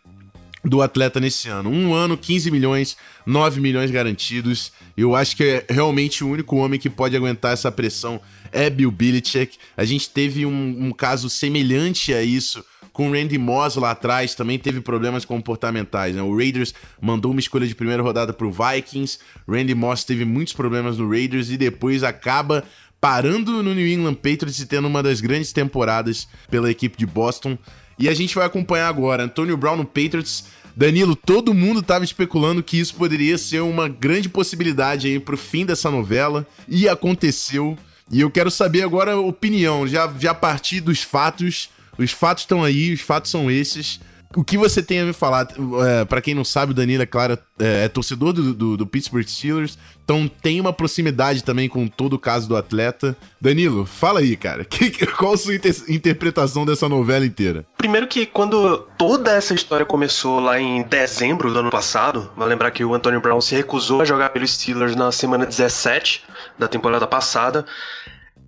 do 0.63 0.81
atleta 0.81 1.19
nesse 1.19 1.49
ano. 1.49 1.69
Um 1.69 1.93
ano, 1.93 2.17
15 2.17 2.51
milhões, 2.51 2.95
9 3.25 3.59
milhões 3.59 3.91
garantidos. 3.91 4.71
Eu 4.95 5.15
acho 5.15 5.35
que 5.35 5.43
é 5.43 5.65
realmente 5.69 6.23
o 6.23 6.29
único 6.29 6.55
homem 6.57 6.79
que 6.79 6.89
pode 6.89 7.15
aguentar 7.15 7.53
essa 7.53 7.71
pressão 7.71 8.21
é 8.51 8.69
Bill 8.69 8.91
Belichick. 8.91 9.57
A 9.75 9.85
gente 9.85 10.09
teve 10.09 10.45
um, 10.45 10.87
um 10.87 10.91
caso 10.91 11.29
semelhante 11.29 12.13
a 12.13 12.23
isso 12.23 12.63
com 12.99 13.09
o 13.09 13.13
Randy 13.13 13.37
Moss 13.37 13.77
lá 13.77 13.91
atrás, 13.91 14.35
também 14.35 14.59
teve 14.59 14.81
problemas 14.81 15.23
comportamentais. 15.23 16.13
Né? 16.15 16.21
O 16.21 16.35
Raiders 16.35 16.73
mandou 16.99 17.31
uma 17.31 17.39
escolha 17.39 17.65
de 17.65 17.73
primeira 17.73 18.03
rodada 18.03 18.33
para 18.33 18.45
o 18.45 18.51
Vikings, 18.51 19.19
Randy 19.47 19.73
Moss 19.73 20.03
teve 20.03 20.25
muitos 20.25 20.53
problemas 20.53 20.97
no 20.97 21.09
Raiders 21.09 21.49
e 21.49 21.55
depois 21.55 22.03
acaba 22.03 22.61
parando 22.99 23.63
no 23.63 23.73
New 23.73 23.87
England 23.87 24.15
Patriots 24.15 24.59
e 24.59 24.65
tendo 24.65 24.87
uma 24.87 25.01
das 25.01 25.21
grandes 25.21 25.53
temporadas 25.53 26.27
pela 26.49 26.69
equipe 26.69 26.97
de 26.97 27.05
Boston. 27.05 27.57
E 27.97 28.09
a 28.09 28.13
gente 28.13 28.35
vai 28.35 28.45
acompanhar 28.45 28.89
agora 28.89 29.23
Antonio 29.23 29.55
Brown 29.55 29.77
no 29.77 29.85
Patriots. 29.85 30.45
Danilo, 30.75 31.15
todo 31.15 31.53
mundo 31.53 31.79
estava 31.79 32.03
especulando 32.03 32.63
que 32.63 32.77
isso 32.77 32.95
poderia 32.95 33.37
ser 33.37 33.61
uma 33.61 33.87
grande 33.87 34.29
possibilidade 34.29 35.07
aí 35.07 35.19
pro 35.19 35.37
fim 35.37 35.65
dessa 35.65 35.89
novela 35.89 36.45
e 36.67 36.87
aconteceu. 36.87 37.77
E 38.11 38.21
eu 38.21 38.31
quero 38.31 38.49
saber 38.49 38.81
agora 38.81 39.13
a 39.13 39.19
opinião, 39.19 39.87
já, 39.87 40.11
já 40.17 40.31
a 40.31 40.35
partir 40.35 40.81
dos 40.81 41.01
fatos. 41.01 41.69
Os 41.97 42.11
fatos 42.11 42.43
estão 42.43 42.63
aí, 42.63 42.93
os 42.93 43.01
fatos 43.01 43.29
são 43.29 43.51
esses. 43.51 43.99
o 44.35 44.43
que 44.43 44.57
você 44.57 44.81
tem 44.81 45.01
a 45.01 45.05
me 45.05 45.13
falar? 45.13 45.47
É, 45.85 46.05
para 46.05 46.21
quem 46.21 46.33
não 46.33 46.45
sabe, 46.45 46.71
o 46.71 46.75
Danilo, 46.75 47.03
é 47.03 47.05
claro, 47.05 47.37
é, 47.59 47.85
é 47.85 47.87
torcedor 47.87 48.33
do, 48.33 48.53
do, 48.53 48.77
do, 48.77 48.87
Pittsburgh 48.87 49.27
Steelers, 49.27 49.77
então 50.09 50.27
tem 50.41 50.59
uma 50.59 50.73
proximidade 50.73 51.43
também 51.43 51.69
com 51.69 51.87
todo 51.87 52.13
o 52.13 52.19
caso 52.19 52.49
do 52.49 52.57
atleta. 52.57 53.15
Danilo, 53.39 53.85
fala 53.85 54.21
aí, 54.21 54.35
cara. 54.35 54.65
Que, 54.79 55.05
qual 55.05 55.33
a 55.33 55.37
sua 55.37 55.53
inter 55.53 55.75
interpretação 55.87 56.65
dessa 56.65 56.89
novela 56.89 57.25
inteira? 57.25 57.63
Primeiro 57.77 58.07
que 58.07 58.25
quando 58.25 58.79
toda 58.97 59.31
essa 59.31 59.53
história 59.53 59.85
começou 59.85 60.39
lá 60.39 60.59
em 60.59 60.81
dezembro 60.81 61.53
do 61.53 61.59
ano 61.59 61.69
passado, 61.69 62.31
vai 62.35 62.47
lembrar 62.47 62.71
que 62.71 62.83
o 62.83 62.95
Antonio 62.95 63.21
Brown 63.21 63.39
se 63.39 63.55
recusou 63.55 64.01
a 64.01 64.05
jogar 64.05 64.29
pelos 64.29 64.51
Steelers 64.51 64.95
na 64.95 65.11
semana 65.11 65.45
17 65.45 66.23
da 66.57 66.67
temporada 66.67 67.05
passada. 67.05 67.65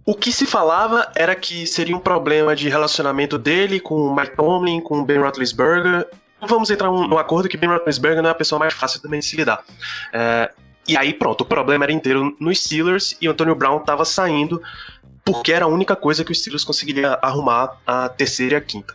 O 0.03 0.15
que 0.15 0.32
se 0.32 0.48
falava 0.48 1.12
era 1.13 1.36
que 1.36 1.68
seria 1.68 1.96
um 1.96 2.00
problema 2.00 2.56
de 2.56 2.70
relacionamento 2.70 3.38
dele 3.38 3.80
com 3.80 3.96
o 3.96 4.15
Mike 4.15 4.36
Tomlin, 4.36 4.82
com 4.82 5.01
o 5.01 5.06
Ben 5.06 5.20
Roethlisberger. 5.20 6.08
Vamos 6.41 6.72
entrar 6.72 6.89
num 6.89 7.20
acordo 7.20 7.48
que 7.48 7.58
Ben 7.58 7.70
Roethlisberger 7.70 8.24
não 8.24 8.30
é 8.30 8.32
a 8.32 8.36
pessoa 8.36 8.58
mais 8.58 8.74
fácil 8.74 9.00
também 9.00 9.20
de 9.20 9.27
se 9.27 9.36
lidar. 9.36 9.63
É, 10.12 10.50
e 10.88 10.97
aí 10.97 11.13
pronto, 11.13 11.41
o 11.41 11.45
problema 11.45 11.85
era 11.85 11.91
inteiro 11.91 12.35
nos 12.39 12.63
Steelers 12.63 13.15
e 13.21 13.27
o 13.27 13.31
Antonio 13.31 13.55
Brown 13.55 13.77
estava 13.77 14.05
saindo 14.05 14.61
porque 15.23 15.53
era 15.53 15.65
a 15.65 15.67
única 15.67 15.95
coisa 15.95 16.23
que 16.23 16.31
os 16.31 16.39
Steelers 16.39 16.63
conseguiria 16.63 17.17
arrumar 17.21 17.77
a 17.85 18.09
terceira 18.09 18.55
e 18.55 18.57
a 18.57 18.61
quinta. 18.61 18.93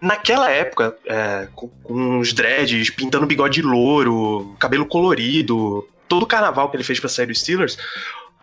Naquela 0.00 0.50
época, 0.50 0.96
é, 1.04 1.48
com, 1.54 1.68
com 1.82 2.18
os 2.18 2.32
dreads, 2.32 2.90
pintando 2.90 3.26
bigode 3.26 3.62
louro, 3.62 4.54
cabelo 4.58 4.86
colorido, 4.86 5.86
todo 6.06 6.22
o 6.22 6.26
carnaval 6.26 6.70
que 6.70 6.76
ele 6.76 6.84
fez 6.84 7.00
para 7.00 7.08
sair 7.08 7.26
dos 7.26 7.40
Steelers, 7.40 7.76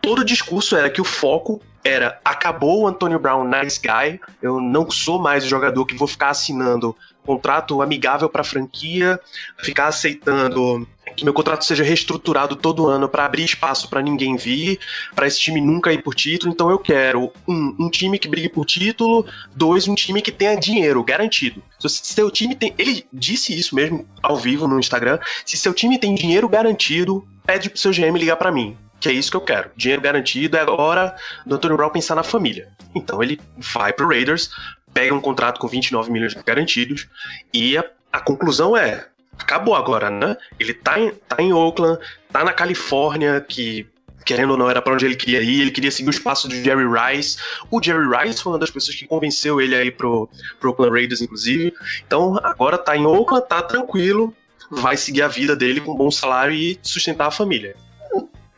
todo 0.02 0.20
o 0.20 0.26
discurso 0.26 0.76
era 0.76 0.90
que 0.90 1.00
o 1.00 1.06
foco 1.06 1.62
era 1.84 2.20
acabou 2.24 2.82
o 2.82 2.88
Antonio 2.88 3.20
Brown 3.20 3.46
nice 3.46 3.80
guy, 3.80 4.20
eu 4.42 4.60
não 4.60 4.90
sou 4.90 5.20
mais 5.20 5.46
o 5.46 5.48
jogador 5.48 5.86
que 5.86 5.96
vou 5.96 6.08
ficar 6.08 6.30
assinando 6.30 6.96
contrato 7.26 7.82
amigável 7.82 8.30
para 8.30 8.42
a 8.42 8.46
franquia, 8.46 9.20
ficar 9.60 9.88
aceitando 9.88 10.88
que 11.16 11.24
meu 11.24 11.34
contrato 11.34 11.64
seja 11.64 11.84
reestruturado 11.84 12.56
todo 12.56 12.88
ano 12.88 13.08
para 13.08 13.26
abrir 13.26 13.44
espaço 13.44 13.90
para 13.90 14.02
ninguém 14.02 14.36
vir, 14.36 14.80
para 15.16 15.28
esse 15.28 15.40
time 15.40 15.62
nunca 15.62 15.94
ir 15.94 16.02
por 16.02 16.16
título. 16.16 16.52
Então 16.52 16.70
eu 16.70 16.80
quero 16.80 17.32
um, 17.48 17.76
um 17.80 17.90
time 17.90 18.18
que 18.18 18.28
brigue 18.28 18.50
por 18.50 18.66
título, 18.66 19.26
dois 19.56 19.88
um 19.88 19.96
time 19.96 20.22
que 20.22 20.32
tenha 20.32 20.56
dinheiro 20.56 21.04
garantido. 21.04 21.62
Se 21.80 21.90
seu 21.90 22.32
time 22.32 22.56
tem, 22.56 22.74
ele 22.78 23.06
disse 23.12 23.58
isso 23.58 23.76
mesmo 23.76 24.08
ao 24.22 24.38
vivo 24.38 24.68
no 24.68 24.80
Instagram. 24.80 25.20
Se 25.46 25.58
seu 25.58 25.74
time 25.74 26.00
tem 26.00 26.16
dinheiro 26.16 26.50
garantido, 26.50 27.28
pede 27.46 27.70
pro 27.70 27.80
seu 27.80 27.92
GM 27.92 28.18
ligar 28.18 28.38
para 28.38 28.52
mim 28.52 28.78
que 29.00 29.10
é 29.10 29.12
isso 29.12 29.30
que 29.30 29.36
eu 29.36 29.42
quero. 29.42 29.70
Dinheiro 29.76 30.02
garantido, 30.02 30.56
é 30.56 30.64
hora 30.64 31.14
do 31.46 31.56
Antônio 31.56 31.76
Brown 31.76 31.90
pensar 31.90 32.16
na 32.16 32.24
família. 32.24 32.70
Então 32.96 33.22
ele 33.22 33.38
vai 33.58 33.92
pro 33.92 34.08
Raiders, 34.08 34.50
pega 34.94 35.14
um 35.14 35.22
contrato 35.22 35.60
com 35.60 35.68
29 35.68 36.12
milhões 36.12 36.34
garantidos, 36.34 37.08
e 37.54 37.78
a, 37.78 37.86
a 38.12 38.20
conclusão 38.20 38.76
é: 38.76 39.08
acabou 39.38 39.76
agora, 39.76 40.10
né? 40.10 40.38
Ele 40.60 40.74
tá 40.74 41.00
em, 41.00 41.12
tá 41.28 41.38
em 41.40 41.54
Oakland, 41.54 42.00
tá 42.32 42.44
na 42.44 42.54
Califórnia, 42.54 43.42
que 43.42 43.88
querendo 44.26 44.52
ou 44.52 44.58
não, 44.58 44.70
era 44.70 44.82
para 44.82 44.94
onde 44.94 45.06
ele 45.06 45.18
queria 45.18 45.42
ir, 45.42 45.60
ele 45.60 45.72
queria 45.72 45.92
seguir 45.92 46.08
o 46.08 46.12
espaço 46.12 46.48
do 46.48 46.56
Jerry 46.56 46.86
Rice. 46.86 47.38
O 47.70 47.84
Jerry 47.84 48.08
Rice 48.08 48.42
foi 48.42 48.54
uma 48.54 48.60
das 48.60 48.72
pessoas 48.72 48.96
que 48.96 49.06
convenceu 49.06 49.60
ele 49.60 49.76
aí 49.76 49.92
pro, 49.92 50.30
pro 50.62 50.70
Oakland 50.70 50.94
Raiders, 50.94 51.22
inclusive. 51.22 51.74
Então, 52.08 52.40
agora 52.42 52.78
tá 52.78 52.96
em 52.96 53.06
Oakland, 53.06 53.46
tá 53.50 53.62
tranquilo, 53.62 54.34
vai 54.72 54.96
seguir 54.96 55.24
a 55.24 55.28
vida 55.28 55.58
dele 55.58 55.82
com 55.82 55.92
um 55.92 55.98
bom 55.98 56.10
salário 56.10 56.56
e 56.56 56.80
sustentar 56.82 57.28
a 57.28 57.32
família 57.32 57.76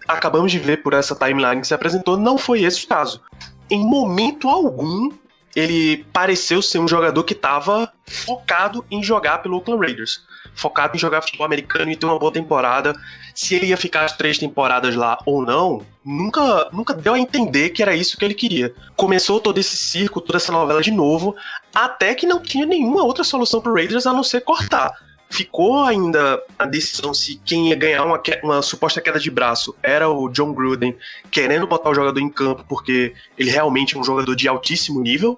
acabamos 0.08 0.52
de 0.52 0.60
ver 0.60 0.84
por 0.84 0.94
essa 0.94 1.16
timeline 1.16 1.62
que 1.62 1.68
se 1.68 1.74
apresentou, 1.74 2.18
não 2.18 2.38
foi 2.38 2.64
esse 2.64 2.86
o 2.86 2.88
caso. 2.88 3.22
Em 3.70 3.80
momento 3.80 4.48
algum, 4.48 5.10
ele 5.56 6.06
pareceu 6.12 6.62
ser 6.62 6.80
um 6.80 6.88
jogador 6.88 7.24
que 7.24 7.34
estava 7.34 7.92
focado 8.06 8.86
em 8.92 9.02
jogar 9.02 9.38
pelo 9.38 9.56
Oakland 9.56 9.86
Raiders. 9.86 10.24
Focado 10.54 10.96
em 10.96 11.00
jogar 11.00 11.22
futebol 11.22 11.46
americano 11.46 11.92
e 11.92 11.96
ter 11.96 12.06
uma 12.06 12.20
boa 12.20 12.32
temporada. 12.32 12.94
Se 13.34 13.56
ele 13.56 13.68
ia 13.68 13.78
ficar 13.78 14.04
as 14.04 14.16
três 14.16 14.38
temporadas 14.38 14.96
lá 14.96 15.18
ou 15.26 15.42
não, 15.46 15.82
nunca, 16.04 16.70
nunca 16.72 16.94
deu 16.94 17.14
a 17.14 17.20
entender 17.20 17.70
que 17.70 17.82
era 17.82 17.96
isso 17.96 18.18
que 18.18 18.26
ele 18.26 18.34
queria. 18.34 18.74
Começou 18.96 19.40
todo 19.40 19.58
esse 19.58 19.78
circo, 19.78 20.22
toda 20.22 20.38
essa 20.38 20.52
novela 20.52 20.82
de 20.82 20.92
novo, 20.92 21.36
até 21.74 22.14
que 22.14 22.28
não 22.28 22.42
tinha 22.42 22.66
nenhuma 22.66 23.04
outra 23.04 23.24
solução 23.24 23.62
pro 23.62 23.74
Raiders 23.74 24.06
a 24.06 24.14
não 24.14 24.24
ser 24.24 24.42
cortar 24.42 24.94
ficou 25.36 25.84
ainda 25.84 26.42
a 26.58 26.66
decisão 26.66 27.14
se 27.14 27.40
quem 27.44 27.70
ia 27.70 27.76
ganhar 27.76 28.04
uma, 28.06 28.22
uma 28.42 28.62
suposta 28.62 29.02
queda 29.02 29.20
de 29.20 29.30
braço 29.30 29.76
era 29.84 30.10
o 30.10 30.30
John 30.30 30.54
Gruden 30.54 30.96
querendo 31.30 31.68
botar 31.68 31.90
o 31.90 31.94
jogador 31.94 32.20
em 32.20 32.30
campo 32.30 32.66
porque 32.68 33.14
ele 33.38 33.52
realmente 33.52 33.96
é 33.96 34.00
um 34.00 34.04
jogador 34.04 34.36
de 34.36 34.48
altíssimo 34.48 35.02
nível, 35.02 35.38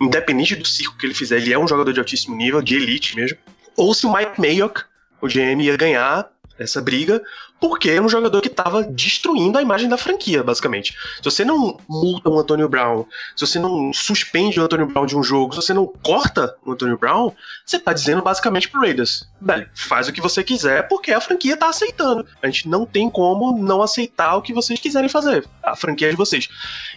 independente 0.00 0.54
do 0.54 0.66
circo 0.66 0.96
que 0.96 1.06
ele 1.06 1.14
fizer, 1.14 1.38
ele 1.38 1.52
é 1.52 1.58
um 1.58 1.66
jogador 1.66 1.92
de 1.92 1.98
altíssimo 1.98 2.36
nível, 2.36 2.62
de 2.62 2.76
elite 2.76 3.16
mesmo. 3.16 3.36
Ou 3.76 3.92
se 3.92 4.06
o 4.06 4.12
Mike 4.12 4.40
Mayock, 4.40 4.82
o 5.20 5.26
GM, 5.26 5.60
ia 5.60 5.76
ganhar 5.76 6.30
essa 6.58 6.80
briga, 6.80 7.22
porque 7.60 7.90
era 7.90 8.02
um 8.02 8.08
jogador 8.08 8.40
que 8.40 8.48
estava 8.48 8.82
destruindo 8.82 9.58
a 9.58 9.62
imagem 9.62 9.88
da 9.88 9.96
franquia, 9.96 10.42
basicamente. 10.42 10.92
Se 11.16 11.24
você 11.24 11.44
não 11.44 11.78
multa 11.88 12.28
o 12.28 12.38
Antônio 12.38 12.68
Brown, 12.68 13.04
se 13.34 13.46
você 13.46 13.58
não 13.58 13.92
suspende 13.92 14.60
o 14.60 14.64
Antônio 14.64 14.86
Brown 14.86 15.06
de 15.06 15.16
um 15.16 15.22
jogo, 15.22 15.54
se 15.54 15.62
você 15.62 15.72
não 15.72 15.86
corta 15.86 16.56
o 16.64 16.72
Antônio 16.72 16.98
Brown, 16.98 17.32
você 17.64 17.76
está 17.76 17.92
dizendo 17.92 18.22
basicamente 18.22 18.68
pro 18.68 18.80
Raiders, 18.80 19.28
velho, 19.40 19.68
faz 19.74 20.08
o 20.08 20.12
que 20.12 20.20
você 20.20 20.42
quiser, 20.44 20.86
porque 20.88 21.12
a 21.12 21.20
franquia 21.20 21.54
está 21.54 21.68
aceitando. 21.68 22.26
A 22.42 22.46
gente 22.46 22.68
não 22.68 22.84
tem 22.84 23.08
como 23.08 23.58
não 23.58 23.82
aceitar 23.82 24.36
o 24.36 24.42
que 24.42 24.52
vocês 24.52 24.78
quiserem 24.80 25.08
fazer. 25.08 25.46
A 25.62 25.74
franquia 25.74 26.08
é 26.08 26.10
de 26.10 26.16
vocês. 26.16 26.48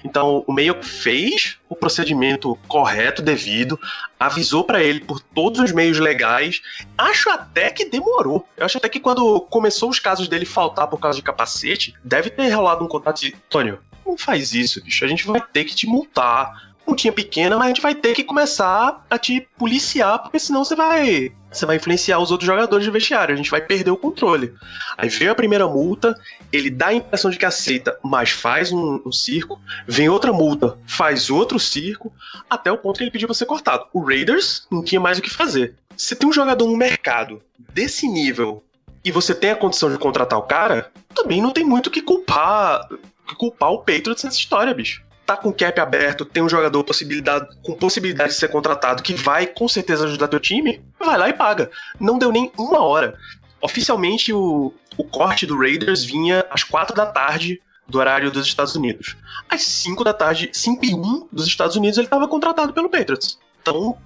Então, 0.04 0.44
o 0.48 0.54
meio 0.54 0.82
fez 0.84 1.58
o 1.70 1.76
procedimento 1.76 2.58
correto, 2.68 3.22
devido, 3.22 3.80
avisou 4.20 4.64
para 4.64 4.84
ele 4.84 5.00
por 5.00 5.22
todos 5.22 5.60
os 5.62 5.72
meios 5.72 6.00
legais. 6.00 6.62
Acho 6.98 7.30
até 7.30 7.70
que 7.70 7.86
demorou. 7.86 8.46
Eu 8.58 8.66
acho 8.66 8.78
até 8.78 8.90
que 8.90 9.00
quando 9.00 9.40
começou 9.42 9.90
os 9.90 10.00
casos 10.00 10.28
dele 10.28 10.46
faltar 10.50 10.88
por 10.88 11.00
causa 11.00 11.18
de 11.18 11.24
capacete, 11.24 11.94
deve 12.04 12.30
ter 12.30 12.50
rolado 12.50 12.84
um 12.84 12.88
contato 12.88 13.22
de 13.22 13.32
Tônio, 13.50 13.80
não 14.10 14.18
faz 14.18 14.54
isso, 14.54 14.84
bicho. 14.84 15.06
A 15.06 15.08
gente 15.08 15.26
vai 15.26 15.42
ter 15.42 15.64
que 15.66 15.76
te 15.76 15.88
multar. 15.88 16.70
Multinha 16.88 17.14
pequena, 17.14 17.56
mas 17.56 17.66
a 17.66 17.68
gente 17.68 17.82
vai 17.82 17.94
ter 17.94 18.16
que 18.16 18.24
começar 18.24 19.06
a 19.08 19.18
te 19.20 19.48
policiar, 19.60 20.18
porque 20.24 20.40
senão 20.40 20.66
você 20.66 20.76
vai. 20.76 21.32
Você 21.52 21.64
vai 21.64 21.76
influenciar 21.76 22.18
os 22.18 22.32
outros 22.32 22.48
jogadores 22.48 22.84
de 22.84 22.90
vestiário, 22.90 23.34
a 23.34 23.38
gente 23.38 23.52
vai 23.52 23.62
perder 23.62 23.92
o 23.92 23.98
controle. 23.98 24.56
Aí 24.98 25.08
veio 25.08 25.32
a 25.32 25.36
primeira 25.36 25.68
multa, 25.68 26.20
ele 26.52 26.72
dá 26.72 26.88
a 26.88 26.94
impressão 26.96 27.30
de 27.30 27.38
que 27.38 27.46
aceita, 27.46 27.96
mas 28.04 28.32
faz 28.32 28.72
um, 28.72 29.00
um 29.06 29.12
circo. 29.12 29.62
Vem 29.88 30.10
outra 30.10 30.34
multa, 30.34 30.80
faz 30.88 31.30
outro 31.30 31.60
circo, 31.60 32.12
até 32.50 32.72
o 32.72 32.78
ponto 32.78 32.98
que 32.98 33.04
ele 33.04 33.12
pediu 33.12 33.28
pra 33.28 33.36
ser 33.36 33.46
cortado. 33.46 33.86
O 33.94 34.04
Raiders 34.04 34.66
não 34.72 34.84
tinha 34.84 35.00
mais 35.00 35.20
o 35.20 35.22
que 35.22 35.30
fazer. 35.30 35.76
Você 35.96 36.16
tem 36.16 36.28
um 36.28 36.34
jogador 36.34 36.66
no 36.66 36.76
mercado 36.76 37.40
desse 37.72 38.08
nível 38.08 38.64
e 39.04 39.12
você 39.12 39.34
tem 39.34 39.52
a 39.52 39.56
condição 39.56 39.92
de 39.92 39.98
contratar 39.98 40.38
o 40.38 40.44
cara, 40.44 40.92
também 41.14 41.42
não 41.42 41.52
tem 41.52 41.64
muito 41.64 41.90
que 41.90 42.02
culpar, 42.02 42.88
que 43.28 43.36
culpar 43.36 43.72
o 43.72 43.80
Patriots 43.80 44.24
nessa 44.24 44.38
história, 44.38 44.74
bicho. 44.74 45.04
Tá 45.26 45.38
com 45.38 45.50
o 45.50 45.54
cap 45.54 45.80
aberto, 45.80 46.26
tem 46.26 46.42
um 46.42 46.50
jogador 46.50 46.84
possibilidade, 46.84 47.48
com 47.64 47.74
possibilidade 47.74 48.32
de 48.34 48.40
ser 48.40 48.48
contratado 48.48 49.04
que 49.04 49.14
vai 49.14 49.46
com 49.46 49.68
certeza 49.68 50.06
ajudar 50.06 50.28
teu 50.28 50.40
time, 50.40 50.82
vai 51.00 51.18
lá 51.18 51.30
e 51.30 51.34
paga. 51.34 51.70
Não 52.00 52.18
deu 52.18 52.32
nem 52.32 52.52
uma 52.58 52.80
hora. 52.80 53.16
Oficialmente, 53.62 54.34
o, 54.34 54.74
o 54.98 55.04
corte 55.04 55.46
do 55.46 55.58
Raiders 55.58 56.04
vinha 56.04 56.46
às 56.50 56.64
quatro 56.64 56.96
da 56.96 57.06
tarde 57.06 57.62
do 57.88 58.00
horário 58.00 58.32
dos 58.32 58.46
Estados 58.46 58.76
Unidos. 58.76 59.16
Às 59.50 59.64
5 59.64 60.04
da 60.04 60.14
tarde, 60.14 60.50
5 60.54 60.86
e 60.86 60.94
1 60.94 61.28
dos 61.32 61.48
Estados 61.48 61.76
Unidos, 61.76 61.98
ele 61.98 62.08
estava 62.08 62.28
contratado 62.28 62.74
pelo 62.74 62.90
Patriots. 62.90 63.38
Então, 63.62 63.98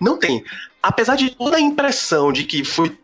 não 0.00 0.18
tem. 0.18 0.42
Apesar 0.82 1.16
de 1.16 1.30
toda 1.30 1.58
a 1.58 1.60
impressão 1.60 2.32
de 2.32 2.44
que 2.44 2.64
foi 2.64 2.98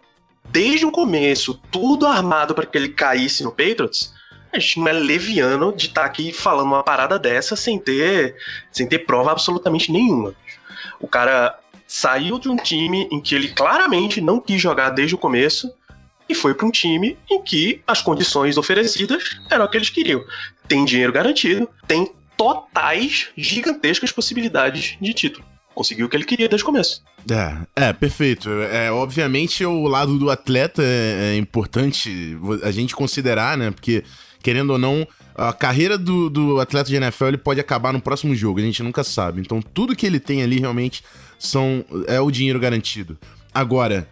desde 0.50 0.86
o 0.86 0.90
começo, 0.90 1.60
tudo 1.70 2.06
armado 2.06 2.54
para 2.54 2.66
que 2.66 2.76
ele 2.76 2.88
caísse 2.88 3.42
no 3.42 3.50
Patriots, 3.50 4.12
a 4.52 4.58
gente 4.58 4.78
não 4.78 4.88
é 4.88 4.92
leviano 4.92 5.74
de 5.74 5.86
estar 5.86 6.02
tá 6.02 6.06
aqui 6.06 6.32
falando 6.32 6.66
uma 6.66 6.82
parada 6.82 7.18
dessa 7.18 7.56
sem 7.56 7.78
ter, 7.78 8.36
sem 8.70 8.86
ter 8.86 9.00
prova 9.00 9.32
absolutamente 9.32 9.92
nenhuma. 9.92 10.34
O 11.00 11.06
cara 11.06 11.58
saiu 11.86 12.38
de 12.38 12.48
um 12.48 12.56
time 12.56 13.08
em 13.10 13.20
que 13.20 13.34
ele 13.34 13.48
claramente 13.48 14.20
não 14.20 14.40
quis 14.40 14.60
jogar 14.60 14.90
desde 14.90 15.14
o 15.14 15.18
começo 15.18 15.72
e 16.28 16.34
foi 16.34 16.54
para 16.54 16.66
um 16.66 16.70
time 16.70 17.16
em 17.30 17.42
que 17.42 17.82
as 17.86 18.02
condições 18.02 18.56
oferecidas 18.56 19.38
eram 19.50 19.64
o 19.64 19.68
que 19.68 19.76
eles 19.76 19.90
queriam. 19.90 20.24
Tem 20.66 20.84
dinheiro 20.84 21.12
garantido, 21.12 21.68
tem 21.86 22.12
totais 22.36 23.28
gigantescas 23.36 24.10
possibilidades 24.10 24.96
de 25.00 25.14
título 25.14 25.44
conseguiu 25.76 26.06
o 26.06 26.08
que 26.08 26.16
ele 26.16 26.24
queria 26.24 26.48
desde 26.48 26.64
o 26.64 26.66
começo. 26.66 27.02
É, 27.30 27.88
é, 27.88 27.92
perfeito. 27.92 28.50
É, 28.50 28.90
obviamente 28.90 29.62
o 29.64 29.86
lado 29.86 30.18
do 30.18 30.30
atleta 30.30 30.82
é, 30.82 31.34
é 31.34 31.36
importante 31.36 32.34
a 32.62 32.70
gente 32.70 32.96
considerar, 32.96 33.58
né? 33.58 33.70
Porque, 33.70 34.02
querendo 34.42 34.70
ou 34.70 34.78
não, 34.78 35.06
a 35.34 35.52
carreira 35.52 35.98
do, 35.98 36.30
do 36.30 36.60
atleta 36.60 36.88
de 36.88 36.96
NFL 36.96 37.26
ele 37.26 37.36
pode 37.36 37.60
acabar 37.60 37.92
no 37.92 38.00
próximo 38.00 38.34
jogo, 38.34 38.58
a 38.58 38.62
gente 38.62 38.82
nunca 38.82 39.04
sabe. 39.04 39.42
Então, 39.42 39.60
tudo 39.60 39.94
que 39.94 40.06
ele 40.06 40.18
tem 40.18 40.42
ali 40.42 40.58
realmente 40.58 41.04
são 41.38 41.84
é 42.06 42.18
o 42.18 42.30
dinheiro 42.30 42.58
garantido. 42.58 43.18
Agora, 43.52 44.08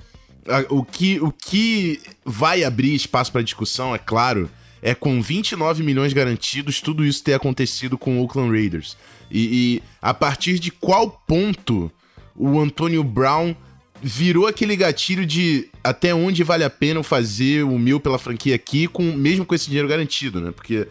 a, 0.47 0.67
o, 0.69 0.85
que, 0.85 1.19
o 1.21 1.33
que 1.33 1.99
vai 2.27 2.63
abrir 2.63 2.95
espaço 2.95 3.33
para 3.33 3.41
discussão, 3.41 3.95
é 3.95 3.99
claro, 3.99 4.51
é 4.85 4.95
com 4.95 5.23
29 5.23 5.83
milhões 5.83 6.13
garantidos, 6.13 6.83
tudo 6.83 7.07
isso 7.07 7.25
ter 7.25 7.33
acontecido 7.33 7.97
com 7.97 8.19
o 8.19 8.23
Oakland 8.23 8.51
Raiders. 8.51 8.99
E, 9.31 9.41
e 9.41 9.83
a 10.01 10.13
partir 10.13 10.59
de 10.59 10.71
qual 10.71 11.11
ponto 11.27 11.91
o 12.37 12.61
Antônio 12.61 13.03
Brown 13.03 13.57
virou 14.03 14.47
aquele 14.47 14.77
gatilho 14.77 15.25
de 15.25 15.71
até 15.83 16.15
onde 16.15 16.45
vale 16.45 16.65
a 16.65 16.69
pena 16.69 17.01
eu 17.01 17.03
fazer 17.03 17.65
o 17.65 17.79
mil 17.79 17.99
pela 17.99 18.19
franquia 18.19 18.55
aqui, 18.55 18.87
com, 18.87 19.05
mesmo 19.05 19.47
com 19.47 19.55
esse 19.55 19.69
dinheiro 19.69 19.89
garantido, 19.89 20.39
né? 20.39 20.51
Porque 20.51 20.87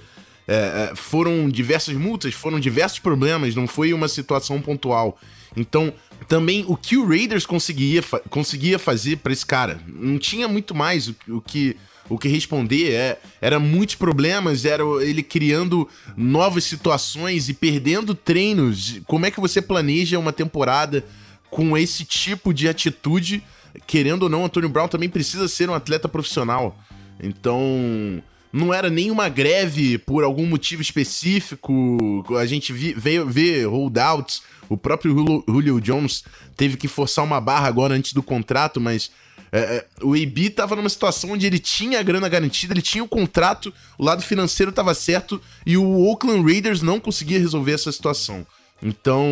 é, 0.47 0.89
é 0.91 0.95
foram 0.95 1.47
diversas 1.47 1.95
multas, 1.95 2.33
foram 2.33 2.59
diversos 2.59 2.97
problemas, 2.97 3.53
não 3.53 3.67
foi 3.67 3.93
uma 3.93 4.07
situação 4.07 4.59
pontual. 4.59 5.19
Então, 5.55 5.93
também 6.27 6.65
o 6.67 6.75
que 6.75 6.97
o 6.97 7.07
Raiders 7.07 7.45
conseguia, 7.45 8.01
fa 8.01 8.19
conseguia 8.21 8.79
fazer 8.79 9.17
para 9.17 9.31
esse 9.31 9.45
cara, 9.45 9.79
não 9.87 10.17
tinha 10.17 10.47
muito 10.47 10.73
mais 10.73 11.09
o, 11.09 11.15
o 11.27 11.39
que 11.39 11.77
o 12.09 12.17
que 12.17 12.27
responder 12.27 12.91
é 12.91 13.19
era 13.41 13.59
muitos 13.59 13.95
problemas, 13.95 14.65
era 14.65 14.83
ele 15.01 15.23
criando 15.23 15.87
novas 16.15 16.63
situações 16.65 17.49
e 17.49 17.53
perdendo 17.53 18.13
treinos. 18.13 18.99
Como 19.07 19.25
é 19.25 19.31
que 19.31 19.39
você 19.39 19.61
planeja 19.61 20.19
uma 20.19 20.33
temporada 20.33 21.03
com 21.49 21.77
esse 21.77 22.03
tipo 22.03 22.53
de 22.53 22.67
atitude? 22.67 23.43
Querendo 23.87 24.23
ou 24.23 24.29
não, 24.29 24.45
Antônio 24.45 24.69
Brown 24.69 24.87
também 24.87 25.09
precisa 25.09 25.47
ser 25.47 25.69
um 25.69 25.73
atleta 25.73 26.07
profissional. 26.07 26.77
Então, 27.21 28.21
não 28.51 28.73
era 28.73 28.89
nenhuma 28.89 29.29
greve 29.29 29.97
por 29.97 30.23
algum 30.23 30.45
motivo 30.45 30.81
específico. 30.81 32.23
A 32.37 32.45
gente 32.45 32.71
veio 32.71 33.25
ver 33.27 33.65
holdouts. 33.65 34.43
O 34.69 34.77
próprio 34.77 35.43
Julio 35.47 35.81
Jones 35.81 36.23
teve 36.55 36.77
que 36.77 36.87
forçar 36.87 37.25
uma 37.25 37.41
barra 37.41 37.67
agora 37.67 37.95
antes 37.95 38.13
do 38.13 38.21
contrato, 38.21 38.79
mas 38.79 39.09
é, 39.53 39.59
é, 39.59 39.85
o 40.01 40.15
AB 40.15 40.49
tava 40.49 40.75
numa 40.75 40.89
situação 40.89 41.29
onde 41.29 41.45
ele 41.45 41.59
tinha 41.59 41.99
a 41.99 42.03
grana 42.03 42.27
garantida, 42.27 42.73
ele 42.73 42.81
tinha 42.81 43.03
o 43.03 43.07
contrato, 43.07 43.71
o 43.99 44.03
lado 44.03 44.23
financeiro 44.23 44.71
tava 44.71 44.95
certo 44.95 45.39
e 45.63 45.77
o 45.77 46.07
Oakland 46.07 46.41
Raiders 46.41 46.81
não 46.81 46.99
conseguia 46.99 47.37
resolver 47.37 47.73
essa 47.73 47.91
situação. 47.91 48.47
Então, 48.81 49.27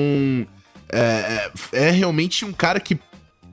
é, 0.89 0.99
é, 1.73 1.87
é 1.87 1.89
realmente 1.89 2.45
um 2.45 2.53
cara 2.53 2.79
que 2.79 2.99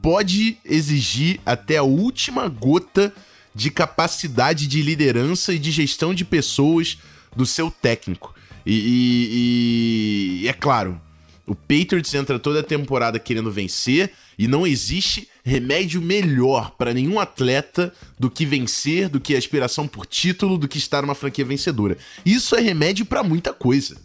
pode 0.03 0.59
exigir 0.63 1.41
até 1.47 1.79
a 1.79 1.83
última 1.83 2.47
gota 2.49 3.15
de 3.55 3.71
capacidade 3.71 4.67
de 4.67 4.83
liderança 4.83 5.55
e 5.55 5.59
de 5.59 5.71
gestão 5.71 6.13
de 6.13 6.23
pessoas 6.23 6.99
do 7.35 7.47
seu 7.47 7.71
técnico. 7.71 8.35
E, 8.67 8.75
e, 8.75 10.43
e 10.43 10.49
é 10.49 10.53
claro, 10.53 11.01
o 11.49 11.55
Patriots 11.55 12.13
entra 12.15 12.39
toda 12.39 12.61
a 12.61 12.63
temporada 12.63 13.19
querendo 13.19 13.51
vencer 13.51 14.13
e 14.39 14.47
não 14.47 14.67
existe 14.67 15.29
remédio 15.43 16.01
melhor 16.01 16.73
para 16.77 16.93
nenhum 16.93 17.19
atleta 17.19 17.93
do 18.19 18.31
que 18.31 18.45
vencer, 18.45 19.09
do 19.09 19.19
que 19.19 19.35
a 19.35 19.39
aspiração 19.39 19.89
por 19.89 20.05
título, 20.05 20.59
do 20.59 20.69
que 20.69 20.77
estar 20.77 21.01
numa 21.01 21.15
franquia 21.15 21.45
vencedora. 21.45 21.97
Isso 22.25 22.55
é 22.55 22.61
remédio 22.61 23.07
para 23.07 23.23
muita 23.23 23.53
coisa. 23.53 23.97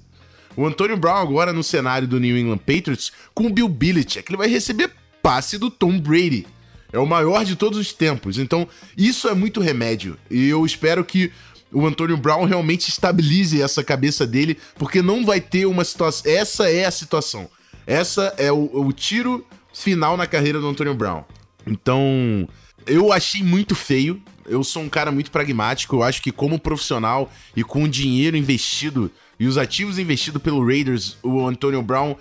O 0.55 0.65
Antônio 0.65 0.95
Brown 0.95 1.17
agora 1.17 1.51
no 1.51 1.63
cenário 1.63 2.07
do 2.07 2.19
New 2.19 2.37
England 2.37 2.59
Patriots 2.59 3.11
com 3.33 3.47
o 3.47 3.49
Bill 3.49 3.67
Belichick, 3.67 4.31
ele 4.31 4.37
vai 4.37 4.47
receber 4.47 4.91
passe 5.21 5.57
do 5.57 5.69
Tom 5.69 5.99
Brady. 5.99 6.47
É 6.93 6.99
o 6.99 7.07
maior 7.07 7.43
de 7.43 7.55
todos 7.55 7.77
os 7.77 7.91
tempos. 7.91 8.37
Então, 8.37 8.67
isso 8.95 9.27
é 9.27 9.33
muito 9.33 9.59
remédio. 9.59 10.15
E 10.29 10.47
eu 10.47 10.63
espero 10.63 11.03
que 11.03 11.31
o 11.73 11.85
Antônio 11.85 12.15
Brown 12.15 12.45
realmente 12.45 12.89
estabilize 12.89 13.61
essa 13.61 13.83
cabeça 13.83 14.25
dele, 14.25 14.57
porque 14.75 15.01
não 15.01 15.25
vai 15.25 15.41
ter 15.41 15.65
uma 15.65 15.83
situação. 15.83 16.31
Essa 16.31 16.69
é 16.69 16.85
a 16.85 16.91
situação. 16.91 17.49
Essa 17.85 18.33
é 18.37 18.51
o, 18.51 18.69
o 18.73 18.93
tiro 18.93 19.45
final 19.73 20.15
na 20.15 20.27
carreira 20.27 20.59
do 20.59 20.67
Antônio 20.67 20.93
Brown. 20.93 21.23
Então, 21.65 22.47
eu 22.85 23.11
achei 23.11 23.41
muito 23.41 23.75
feio. 23.75 24.21
Eu 24.45 24.63
sou 24.63 24.83
um 24.83 24.89
cara 24.89 25.11
muito 25.11 25.31
pragmático. 25.31 25.95
Eu 25.95 26.03
acho 26.03 26.21
que, 26.21 26.31
como 26.31 26.59
profissional 26.59 27.31
e 27.55 27.63
com 27.63 27.83
o 27.83 27.89
dinheiro 27.89 28.37
investido 28.37 29.11
e 29.39 29.47
os 29.47 29.57
ativos 29.57 29.97
investidos 29.97 30.41
pelo 30.41 30.65
Raiders, 30.65 31.17
o 31.23 31.45
Antônio 31.45 31.81
Brown 31.81 32.15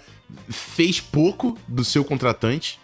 fez 0.48 1.00
pouco 1.00 1.58
do 1.68 1.84
seu 1.84 2.04
contratante. 2.04 2.80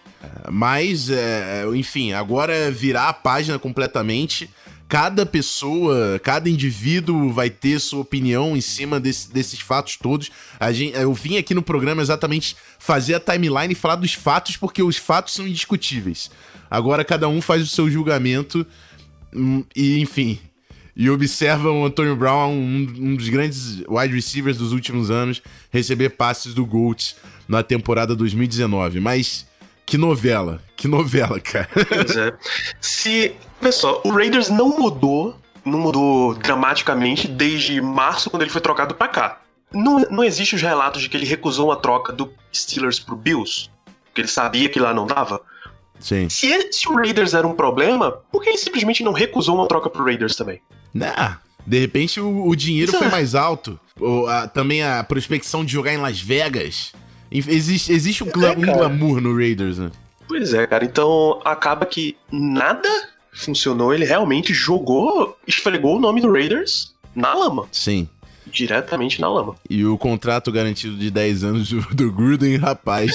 Mas, 0.50 1.08
é, 1.08 1.64
enfim, 1.75 2.12
agora 2.12 2.70
virar 2.70 3.08
a 3.08 3.12
página 3.12 3.58
completamente 3.58 4.50
cada 4.88 5.26
pessoa, 5.26 6.18
cada 6.18 6.49
indivíduo 6.49 7.30
vai 7.30 7.50
ter 7.50 7.78
sua 7.78 8.00
opinião 8.00 8.57
em 8.57 8.61
cima 8.61 8.99
desse, 8.99 9.30
desses 9.30 9.61
fatos 9.61 9.97
todos. 9.97 10.30
A 10.59 10.73
gente, 10.73 10.97
eu 10.97 11.12
vim 11.12 11.37
aqui 11.37 11.52
no 11.52 11.62
programa 11.62 12.00
exatamente 12.00 12.57
fazer 12.78 13.14
a 13.14 13.21
timeline 13.21 13.73
e 13.73 13.76
falar 13.76 13.97
dos 13.97 14.14
fatos, 14.14 14.57
porque 14.57 14.83
os 14.83 14.97
fatos 14.97 15.35
são 15.35 15.47
indiscutíveis. 15.47 16.30
Agora 16.71 17.04
cada 17.04 17.28
um 17.28 17.42
faz 17.42 17.62
o 17.62 17.66
seu 17.66 17.90
julgamento 17.90 18.66
hum, 19.35 19.62
e, 19.76 20.00
enfim. 20.00 20.38
E 20.97 21.08
observa 21.10 21.71
o 21.71 21.84
Antônio 21.84 22.17
Brown, 22.17 22.50
um, 22.50 22.95
um 22.99 23.15
dos 23.15 23.28
grandes 23.28 23.82
wide 23.89 24.15
receivers 24.15 24.56
dos 24.56 24.73
últimos 24.73 25.10
anos, 25.10 25.43
receber 25.71 26.10
passes 26.10 26.54
do 26.54 26.65
Gold 26.65 27.15
na 27.47 27.62
temporada 27.62 28.17
2019. 28.17 29.00
Mas 29.00 29.47
que 29.88 29.96
novela, 29.96 30.62
que 30.76 30.86
novela, 30.86 31.40
cara. 31.40 31.66
Pois 31.88 32.14
é. 32.14 32.34
Se. 32.78 33.34
Pessoal, 33.58 34.02
o 34.04 34.10
Raiders 34.10 34.50
não 34.50 34.68
mudou, 34.78 35.34
não 35.64 35.78
mudou 35.78 36.34
dramaticamente 36.34 37.26
desde 37.26 37.80
março, 37.80 38.28
quando 38.28 38.42
ele 38.42 38.50
foi 38.50 38.60
trocado 38.60 38.94
para 38.94 39.08
cá. 39.08 39.40
Não, 39.72 39.98
não 40.10 40.22
existe 40.22 40.54
os 40.54 40.62
relatos 40.62 41.00
de 41.00 41.08
que 41.08 41.16
ele 41.16 41.24
recusou 41.24 41.68
uma 41.68 41.76
troca 41.76 42.12
do 42.12 42.30
Steelers 42.54 43.00
pro 43.00 43.16
Bills, 43.16 43.70
porque 44.04 44.20
ele 44.20 44.28
sabia 44.28 44.68
que 44.68 44.78
lá 44.78 44.92
não 44.92 45.06
dava. 45.06 45.40
Sim. 45.98 46.28
Se, 46.28 46.70
se 46.70 46.88
o 46.88 46.94
Raiders 46.94 47.32
era 47.32 47.46
um 47.46 47.54
problema, 47.54 48.12
por 48.30 48.42
que 48.42 48.50
ele 48.50 48.58
simplesmente 48.58 49.02
não 49.02 49.12
recusou 49.12 49.56
uma 49.56 49.66
troca 49.66 49.88
pro 49.88 50.04
Raiders 50.04 50.36
também? 50.36 50.60
Nah, 50.92 51.38
de 51.66 51.80
repente 51.80 52.20
o, 52.20 52.46
o 52.46 52.54
dinheiro 52.54 52.92
foi 52.92 53.08
mais 53.08 53.34
alto. 53.34 53.80
Ou, 53.98 54.28
a, 54.28 54.46
também 54.46 54.82
a 54.82 55.02
prospecção 55.02 55.64
de 55.64 55.72
jogar 55.72 55.92
em 55.94 55.98
Las 55.98 56.20
Vegas. 56.20 56.92
Existe, 57.30 57.93
existe 57.93 58.25
um, 58.25 58.30
gla 58.30 58.49
é, 58.49 58.56
um 58.56 58.60
glamour 58.60 59.21
no 59.21 59.34
Raiders, 59.34 59.78
né? 59.78 59.91
Pois 60.26 60.52
é, 60.52 60.67
cara. 60.67 60.84
Então 60.84 61.41
acaba 61.45 61.86
que 61.86 62.17
nada 62.30 62.88
funcionou. 63.32 63.95
Ele 63.95 64.04
realmente 64.04 64.52
jogou, 64.52 65.36
esfregou 65.47 65.97
o 65.97 66.00
nome 66.00 66.21
do 66.21 66.30
Raiders 66.30 66.95
na 67.14 67.34
lama. 67.34 67.67
Sim. 67.73 68.08
Diretamente 68.47 69.21
na 69.21 69.28
lama. 69.28 69.56
E 69.69 69.84
o 69.84 69.99
contrato 69.99 70.50
garantido 70.50 70.97
de 70.97 71.10
10 71.10 71.45
anos 71.45 71.69
do, 71.71 72.10
Gruden, 72.10 72.56
rapaz. 72.56 73.14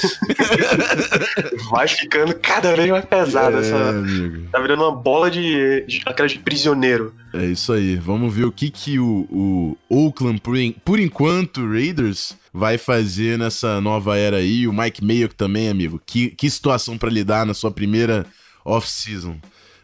Vai 1.72 1.88
ficando 1.88 2.36
cada 2.36 2.76
vez 2.76 2.90
mais 2.92 3.06
pesado. 3.06 3.58
É, 3.58 3.62
essa... 3.62 3.90
Amigo. 3.90 4.48
Tá 4.52 4.60
virando 4.60 4.84
uma 4.84 4.92
bola 4.92 5.32
de, 5.32 5.86
de. 5.88 6.04
aquela 6.06 6.28
de 6.28 6.38
prisioneiro. 6.38 7.16
É 7.34 7.46
isso 7.46 7.74
aí. 7.74 7.96
Vamos 7.96 8.34
ver 8.34 8.46
o 8.46 8.52
que, 8.52 8.70
que 8.70 9.00
o, 9.00 9.28
o 9.32 9.78
Oakland, 9.90 10.40
por, 10.40 10.56
por 10.86 11.00
enquanto, 11.00 11.68
Raiders 11.68 12.38
vai 12.54 12.78
fazer 12.78 13.38
nessa 13.38 13.82
nova 13.82 14.16
era 14.16 14.38
aí. 14.38 14.68
O 14.68 14.74
Mike 14.74 15.04
Mayo 15.04 15.30
também, 15.30 15.70
amigo. 15.70 16.00
Que, 16.06 16.30
que 16.30 16.50
situação 16.50 16.98
para 16.98 17.10
lidar 17.10 17.46
na 17.46 17.54
sua 17.54 17.72
primeira 17.72 18.26
off-season. 18.64 19.40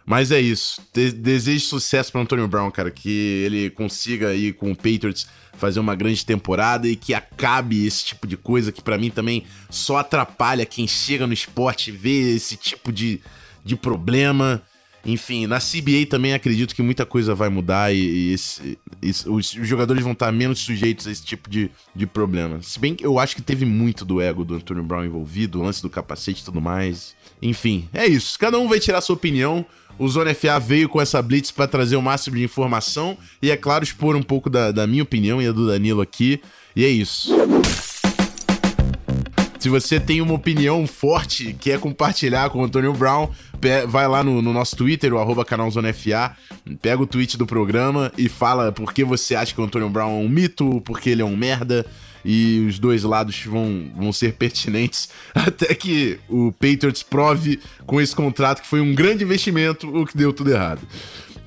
Mas 0.06 0.32
é 0.32 0.40
isso. 0.40 0.82
De 0.94 1.12
desejo 1.12 1.66
sucesso 1.66 2.12
para 2.12 2.22
Antônio 2.22 2.48
Brown, 2.48 2.70
cara. 2.70 2.92
Que 2.92 3.44
ele 3.46 3.70
consiga 3.72 4.30
aí 4.30 4.54
com 4.54 4.72
o 4.72 4.76
Patriots 4.76 5.28
fazer 5.54 5.80
uma 5.80 5.96
grande 5.96 6.26
temporada 6.26 6.88
e 6.88 6.96
que 6.96 7.14
acabe 7.14 7.86
esse 7.86 8.06
tipo 8.06 8.26
de 8.26 8.38
coisa 8.38 8.72
que 8.72 8.82
para 8.82 8.98
mim 8.98 9.10
também 9.10 9.44
só 9.70 9.98
atrapalha 9.98 10.66
quem 10.66 10.88
chega 10.88 11.28
no 11.28 11.34
esporte 11.34 11.92
vê 11.92 12.34
esse 12.34 12.56
tipo 12.56 12.94
de, 12.94 13.20
de 13.66 13.76
problema. 13.76 14.62
Enfim, 15.06 15.48
na 15.48 15.60
CBA 15.60 16.06
também 16.10 16.34
acredito 16.34 16.76
que 16.76 16.82
muita 16.82 17.06
coisa 17.06 17.34
vai 17.34 17.50
mudar 17.50 17.94
e, 17.94 17.98
e 17.98 18.34
esse, 18.34 18.78
os, 19.02 19.26
os, 19.56 19.68
jogadores 19.68 20.04
vão 20.04 20.12
estar 20.12 20.32
menos 20.32 20.60
sujeitos 20.60 21.08
a 21.08 21.12
esse 21.12 21.24
tipo 21.24 21.50
de, 21.50 21.72
de 21.96 22.06
problema. 22.06 22.62
Se 22.62 22.80
bem 22.80 22.94
que 22.94 23.06
eu 23.06 23.18
acho 23.18 23.36
que 23.36 23.42
teve 23.42 23.66
muito 23.66 24.04
do 24.04 24.22
ego 24.22 24.44
do 24.44 24.56
Antônio 24.56 24.84
Brown 24.84 25.06
envolvido, 25.06 25.60
o 25.60 25.64
lance 25.64 25.82
do 25.82 25.90
capacete 25.90 26.42
e 26.42 26.46
tudo 26.46 26.60
mais. 26.60 27.16
Enfim, 27.42 27.88
é 27.94 28.06
isso. 28.06 28.38
Cada 28.38 28.60
um 28.60 28.68
vai 28.68 28.80
tirar 28.80 29.02
sua 29.02 29.16
opinião. 29.16 29.66
O 29.98 30.08
Zona 30.08 30.34
FA 30.34 30.60
veio 30.60 30.88
com 30.88 31.02
essa 31.02 31.22
blitz 31.22 31.52
para 31.52 31.68
trazer 31.68 31.96
o 31.96 32.02
máximo 32.02 32.38
de 32.38 32.44
informação 32.44 33.18
e, 33.42 33.52
é 33.52 33.58
claro, 33.58 33.84
expor 33.84 34.16
um 34.16 34.24
pouco 34.24 34.50
da, 34.50 34.72
da 34.72 34.88
minha 34.88 35.04
opinião 35.04 35.42
e 35.42 35.48
a 35.48 35.52
do 35.52 35.68
Danilo 35.68 36.02
aqui. 36.02 36.42
E 36.76 36.86
é 36.86 36.90
isso. 36.90 37.34
Se 39.60 39.67
você 39.67 40.00
tem 40.00 40.22
uma 40.22 40.34
opinião 40.34 40.88
forte, 40.88 41.54
quer 41.54 41.80
compartilhar 41.80 42.50
com 42.50 42.60
o 42.60 42.63
Antônio 42.63 42.93
Brown, 42.93 43.30
vai 43.89 44.08
lá 44.08 44.24
no, 44.24 44.41
no 44.41 44.54
nosso 44.54 44.74
Twitter, 44.78 45.13
o 45.13 45.19
arroba 45.19 45.43
canalzonefa, 45.43 46.36
pega 46.82 47.04
o 47.04 47.06
tweet 47.06 47.38
do 47.38 47.45
programa 47.45 48.10
e 48.17 48.30
fala 48.30 48.72
por 48.72 48.93
que 48.93 49.04
você 49.04 49.36
acha 49.36 49.54
que 49.54 49.60
o 49.60 49.63
Antônio 49.65 49.89
Brown 49.89 50.22
é 50.22 50.24
um 50.24 50.30
mito, 50.30 50.82
porque 50.86 51.10
ele 51.10 51.22
é 51.22 51.26
um 51.26 51.36
merda, 51.36 51.86
e 52.24 52.65
os 52.67 52.80
dois 52.80 53.04
lados 53.04 53.43
vão, 53.45 53.91
vão 53.95 54.13
ser 54.13 54.34
pertinentes 54.34 55.10
até 55.36 55.74
que 55.74 56.19
o 56.30 56.52
Patriots 56.54 57.04
prove 57.04 57.60
com 57.86 58.00
esse 58.00 58.15
contrato 58.15 58.62
que 58.62 58.67
foi 58.67 58.82
um 58.82 58.93
grande 58.93 59.24
investimento 59.24 59.88
o 59.88 60.06
que 60.06 60.17
deu 60.17 60.32
tudo 60.34 60.52
errado. 60.52 60.82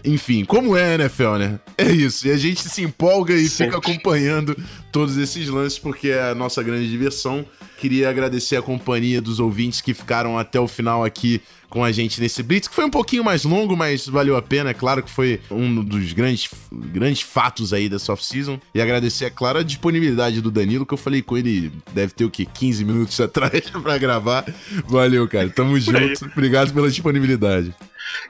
Enfim, 0.05 0.45
como 0.45 0.77
é 0.77 0.93
a 0.93 0.95
NFL, 0.95 1.37
né? 1.39 1.61
É 1.79 1.91
isso. 1.91 2.27
E 2.27 2.31
a 2.31 2.37
gente 2.37 2.69
se 2.69 2.83
empolga 2.83 3.35
e 3.35 3.49
Sempre. 3.49 3.77
fica 3.77 3.91
acompanhando 3.91 4.57
todos 4.91 5.17
esses 5.17 5.49
lances 5.49 5.79
porque 5.79 6.09
é 6.09 6.31
a 6.31 6.35
nossa 6.35 6.63
grande 6.63 6.89
diversão. 6.89 7.45
Queria 7.79 8.09
agradecer 8.09 8.57
a 8.57 8.63
companhia 8.63 9.21
dos 9.21 9.41
ouvintes 9.41 9.81
que 9.81 9.93
ficaram 9.93 10.39
até 10.39 10.61
o 10.61 10.69
final 10.69 11.05
aqui 11.05 11.41
com 11.69 11.83
a 11.83 11.91
gente 11.91 12.21
nesse 12.21 12.43
Blitz, 12.43 12.69
que 12.69 12.75
foi 12.75 12.85
um 12.85 12.91
pouquinho 12.91 13.25
mais 13.25 13.45
longo, 13.45 13.75
mas 13.75 14.07
valeu 14.07 14.37
a 14.37 14.43
pena. 14.43 14.71
É 14.71 14.75
claro 14.75 15.03
que 15.03 15.11
foi 15.11 15.41
um 15.51 15.83
dos 15.83 16.13
grandes, 16.13 16.51
grandes 16.71 17.23
fatos 17.23 17.73
aí 17.73 17.89
dessa 17.89 18.13
off-season. 18.13 18.61
E 18.75 18.81
agradecer, 18.81 19.25
é 19.25 19.31
claro, 19.31 19.59
a 19.59 19.63
disponibilidade 19.63 20.43
do 20.43 20.51
Danilo, 20.51 20.85
que 20.85 20.93
eu 20.93 20.99
falei 20.99 21.23
com 21.23 21.37
ele, 21.37 21.73
deve 21.95 22.13
ter 22.13 22.27
o 22.27 22.31
quê? 22.31 22.47
15 22.47 22.85
minutos 22.85 23.19
atrás 23.23 23.71
pra 23.71 23.97
gravar. 23.97 24.45
Valeu, 24.87 25.27
cara. 25.27 25.49
Tamo 25.49 25.81
junto. 25.81 26.27
Obrigado 26.27 26.75
pela 26.75 26.91
disponibilidade. 26.91 27.75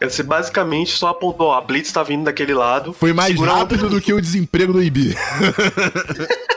Você 0.01 0.23
basicamente 0.23 0.97
só 0.97 1.09
apontou, 1.09 1.49
ó, 1.49 1.59
a 1.59 1.61
Blitz 1.61 1.93
tá 1.93 2.03
vindo 2.03 2.25
daquele 2.25 2.55
lado. 2.55 2.93
Foi 2.93 3.13
mais 3.13 3.39
rápido 3.39 3.89
do 3.89 4.01
que 4.01 4.13
o 4.13 4.21
desemprego 4.21 4.73
do 4.73 4.83
IB. 4.83 5.15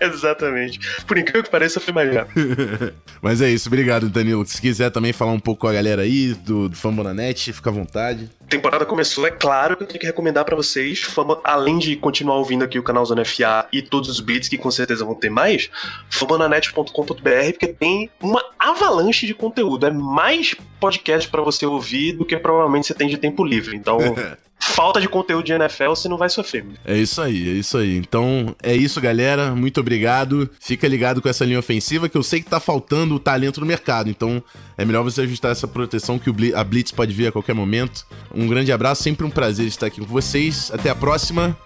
Exatamente. 0.06 0.78
Por 1.06 1.16
incrível 1.18 1.42
que 1.42 1.50
pareça, 1.50 1.80
foi 1.80 1.92
mais 1.92 2.12
rápido. 2.14 2.92
Mas 3.22 3.40
é 3.40 3.48
isso, 3.50 3.68
obrigado, 3.68 4.08
Danilo. 4.08 4.46
Se 4.46 4.60
quiser 4.60 4.90
também 4.90 5.12
falar 5.12 5.32
um 5.32 5.40
pouco 5.40 5.62
com 5.62 5.68
a 5.68 5.72
galera 5.72 6.02
aí 6.02 6.34
do, 6.34 6.68
do 6.68 6.76
Fambonanet, 6.76 7.52
fica 7.52 7.70
à 7.70 7.72
vontade. 7.72 8.30
A 8.40 8.48
temporada 8.48 8.86
começou, 8.86 9.26
é 9.26 9.30
claro 9.30 9.76
que 9.76 9.82
eu 9.82 9.86
tenho 9.86 10.00
que 10.00 10.06
recomendar 10.06 10.44
pra 10.44 10.56
vocês, 10.56 11.00
fama- 11.02 11.38
além 11.44 11.78
de 11.78 11.96
continuar 11.96 12.36
ouvindo 12.36 12.64
aqui 12.64 12.78
o 12.78 12.82
canal 12.82 13.04
Zona 13.04 13.24
FA 13.24 13.66
e 13.72 13.82
todos 13.82 14.08
os 14.08 14.20
blitz 14.20 14.48
que 14.48 14.56
com 14.56 14.70
certeza 14.70 15.04
vão 15.04 15.14
ter 15.14 15.28
mais, 15.28 15.68
fambonanet.com.br, 16.08 17.50
porque 17.50 17.68
tem 17.68 18.10
uma 18.22 18.42
avalanche 18.58 19.26
de 19.26 19.34
conteúdo. 19.34 19.86
É 19.86 19.90
mais 19.90 20.54
podcast 20.80 21.28
pra 21.28 21.42
você 21.42 21.66
ouvir 21.66 22.12
do 22.12 22.24
que 22.24 22.36
provavelmente 22.36 22.86
você 22.86 22.94
tem 22.94 23.08
de 23.08 23.18
tempo 23.18 23.44
livre. 23.44 23.76
Então, 23.76 23.98
falta 24.60 25.00
de 25.00 25.08
conteúdo 25.08 25.44
de 25.44 25.52
NFL, 25.52 25.90
você 25.90 26.08
não 26.08 26.16
vai 26.16 26.28
sofrer. 26.28 26.64
É 26.84 26.96
isso 26.96 27.20
aí, 27.20 27.48
é 27.48 27.52
isso 27.52 27.76
aí. 27.78 27.96
Então, 27.96 28.54
é 28.62 28.74
isso, 28.74 29.00
galera. 29.00 29.54
Muito 29.54 29.80
obrigado. 29.80 30.48
Fica 30.60 30.86
ligado 30.86 31.22
com 31.22 31.28
essa 31.28 31.44
linha 31.44 31.58
ofensiva, 31.58 32.08
que 32.08 32.16
eu 32.16 32.22
sei 32.22 32.40
que 32.40 32.50
tá 32.50 32.60
faltando 32.60 33.14
o 33.14 33.20
talento 33.20 33.60
no 33.60 33.66
mercado. 33.66 34.10
Então, 34.10 34.42
é 34.76 34.84
melhor 34.84 35.02
você 35.02 35.22
ajustar 35.22 35.52
essa 35.52 35.66
proteção 35.66 36.18
que 36.18 36.30
a 36.54 36.64
Blitz 36.64 36.92
pode 36.92 37.12
vir 37.12 37.28
a 37.28 37.32
qualquer 37.32 37.54
momento. 37.54 38.06
Um 38.34 38.46
grande 38.46 38.72
abraço, 38.72 39.02
sempre 39.02 39.26
um 39.26 39.30
prazer 39.30 39.66
estar 39.66 39.86
aqui 39.86 40.00
com 40.00 40.06
vocês. 40.06 40.70
Até 40.72 40.90
a 40.90 40.94
próxima. 40.94 41.56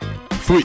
Fui! 0.43 0.65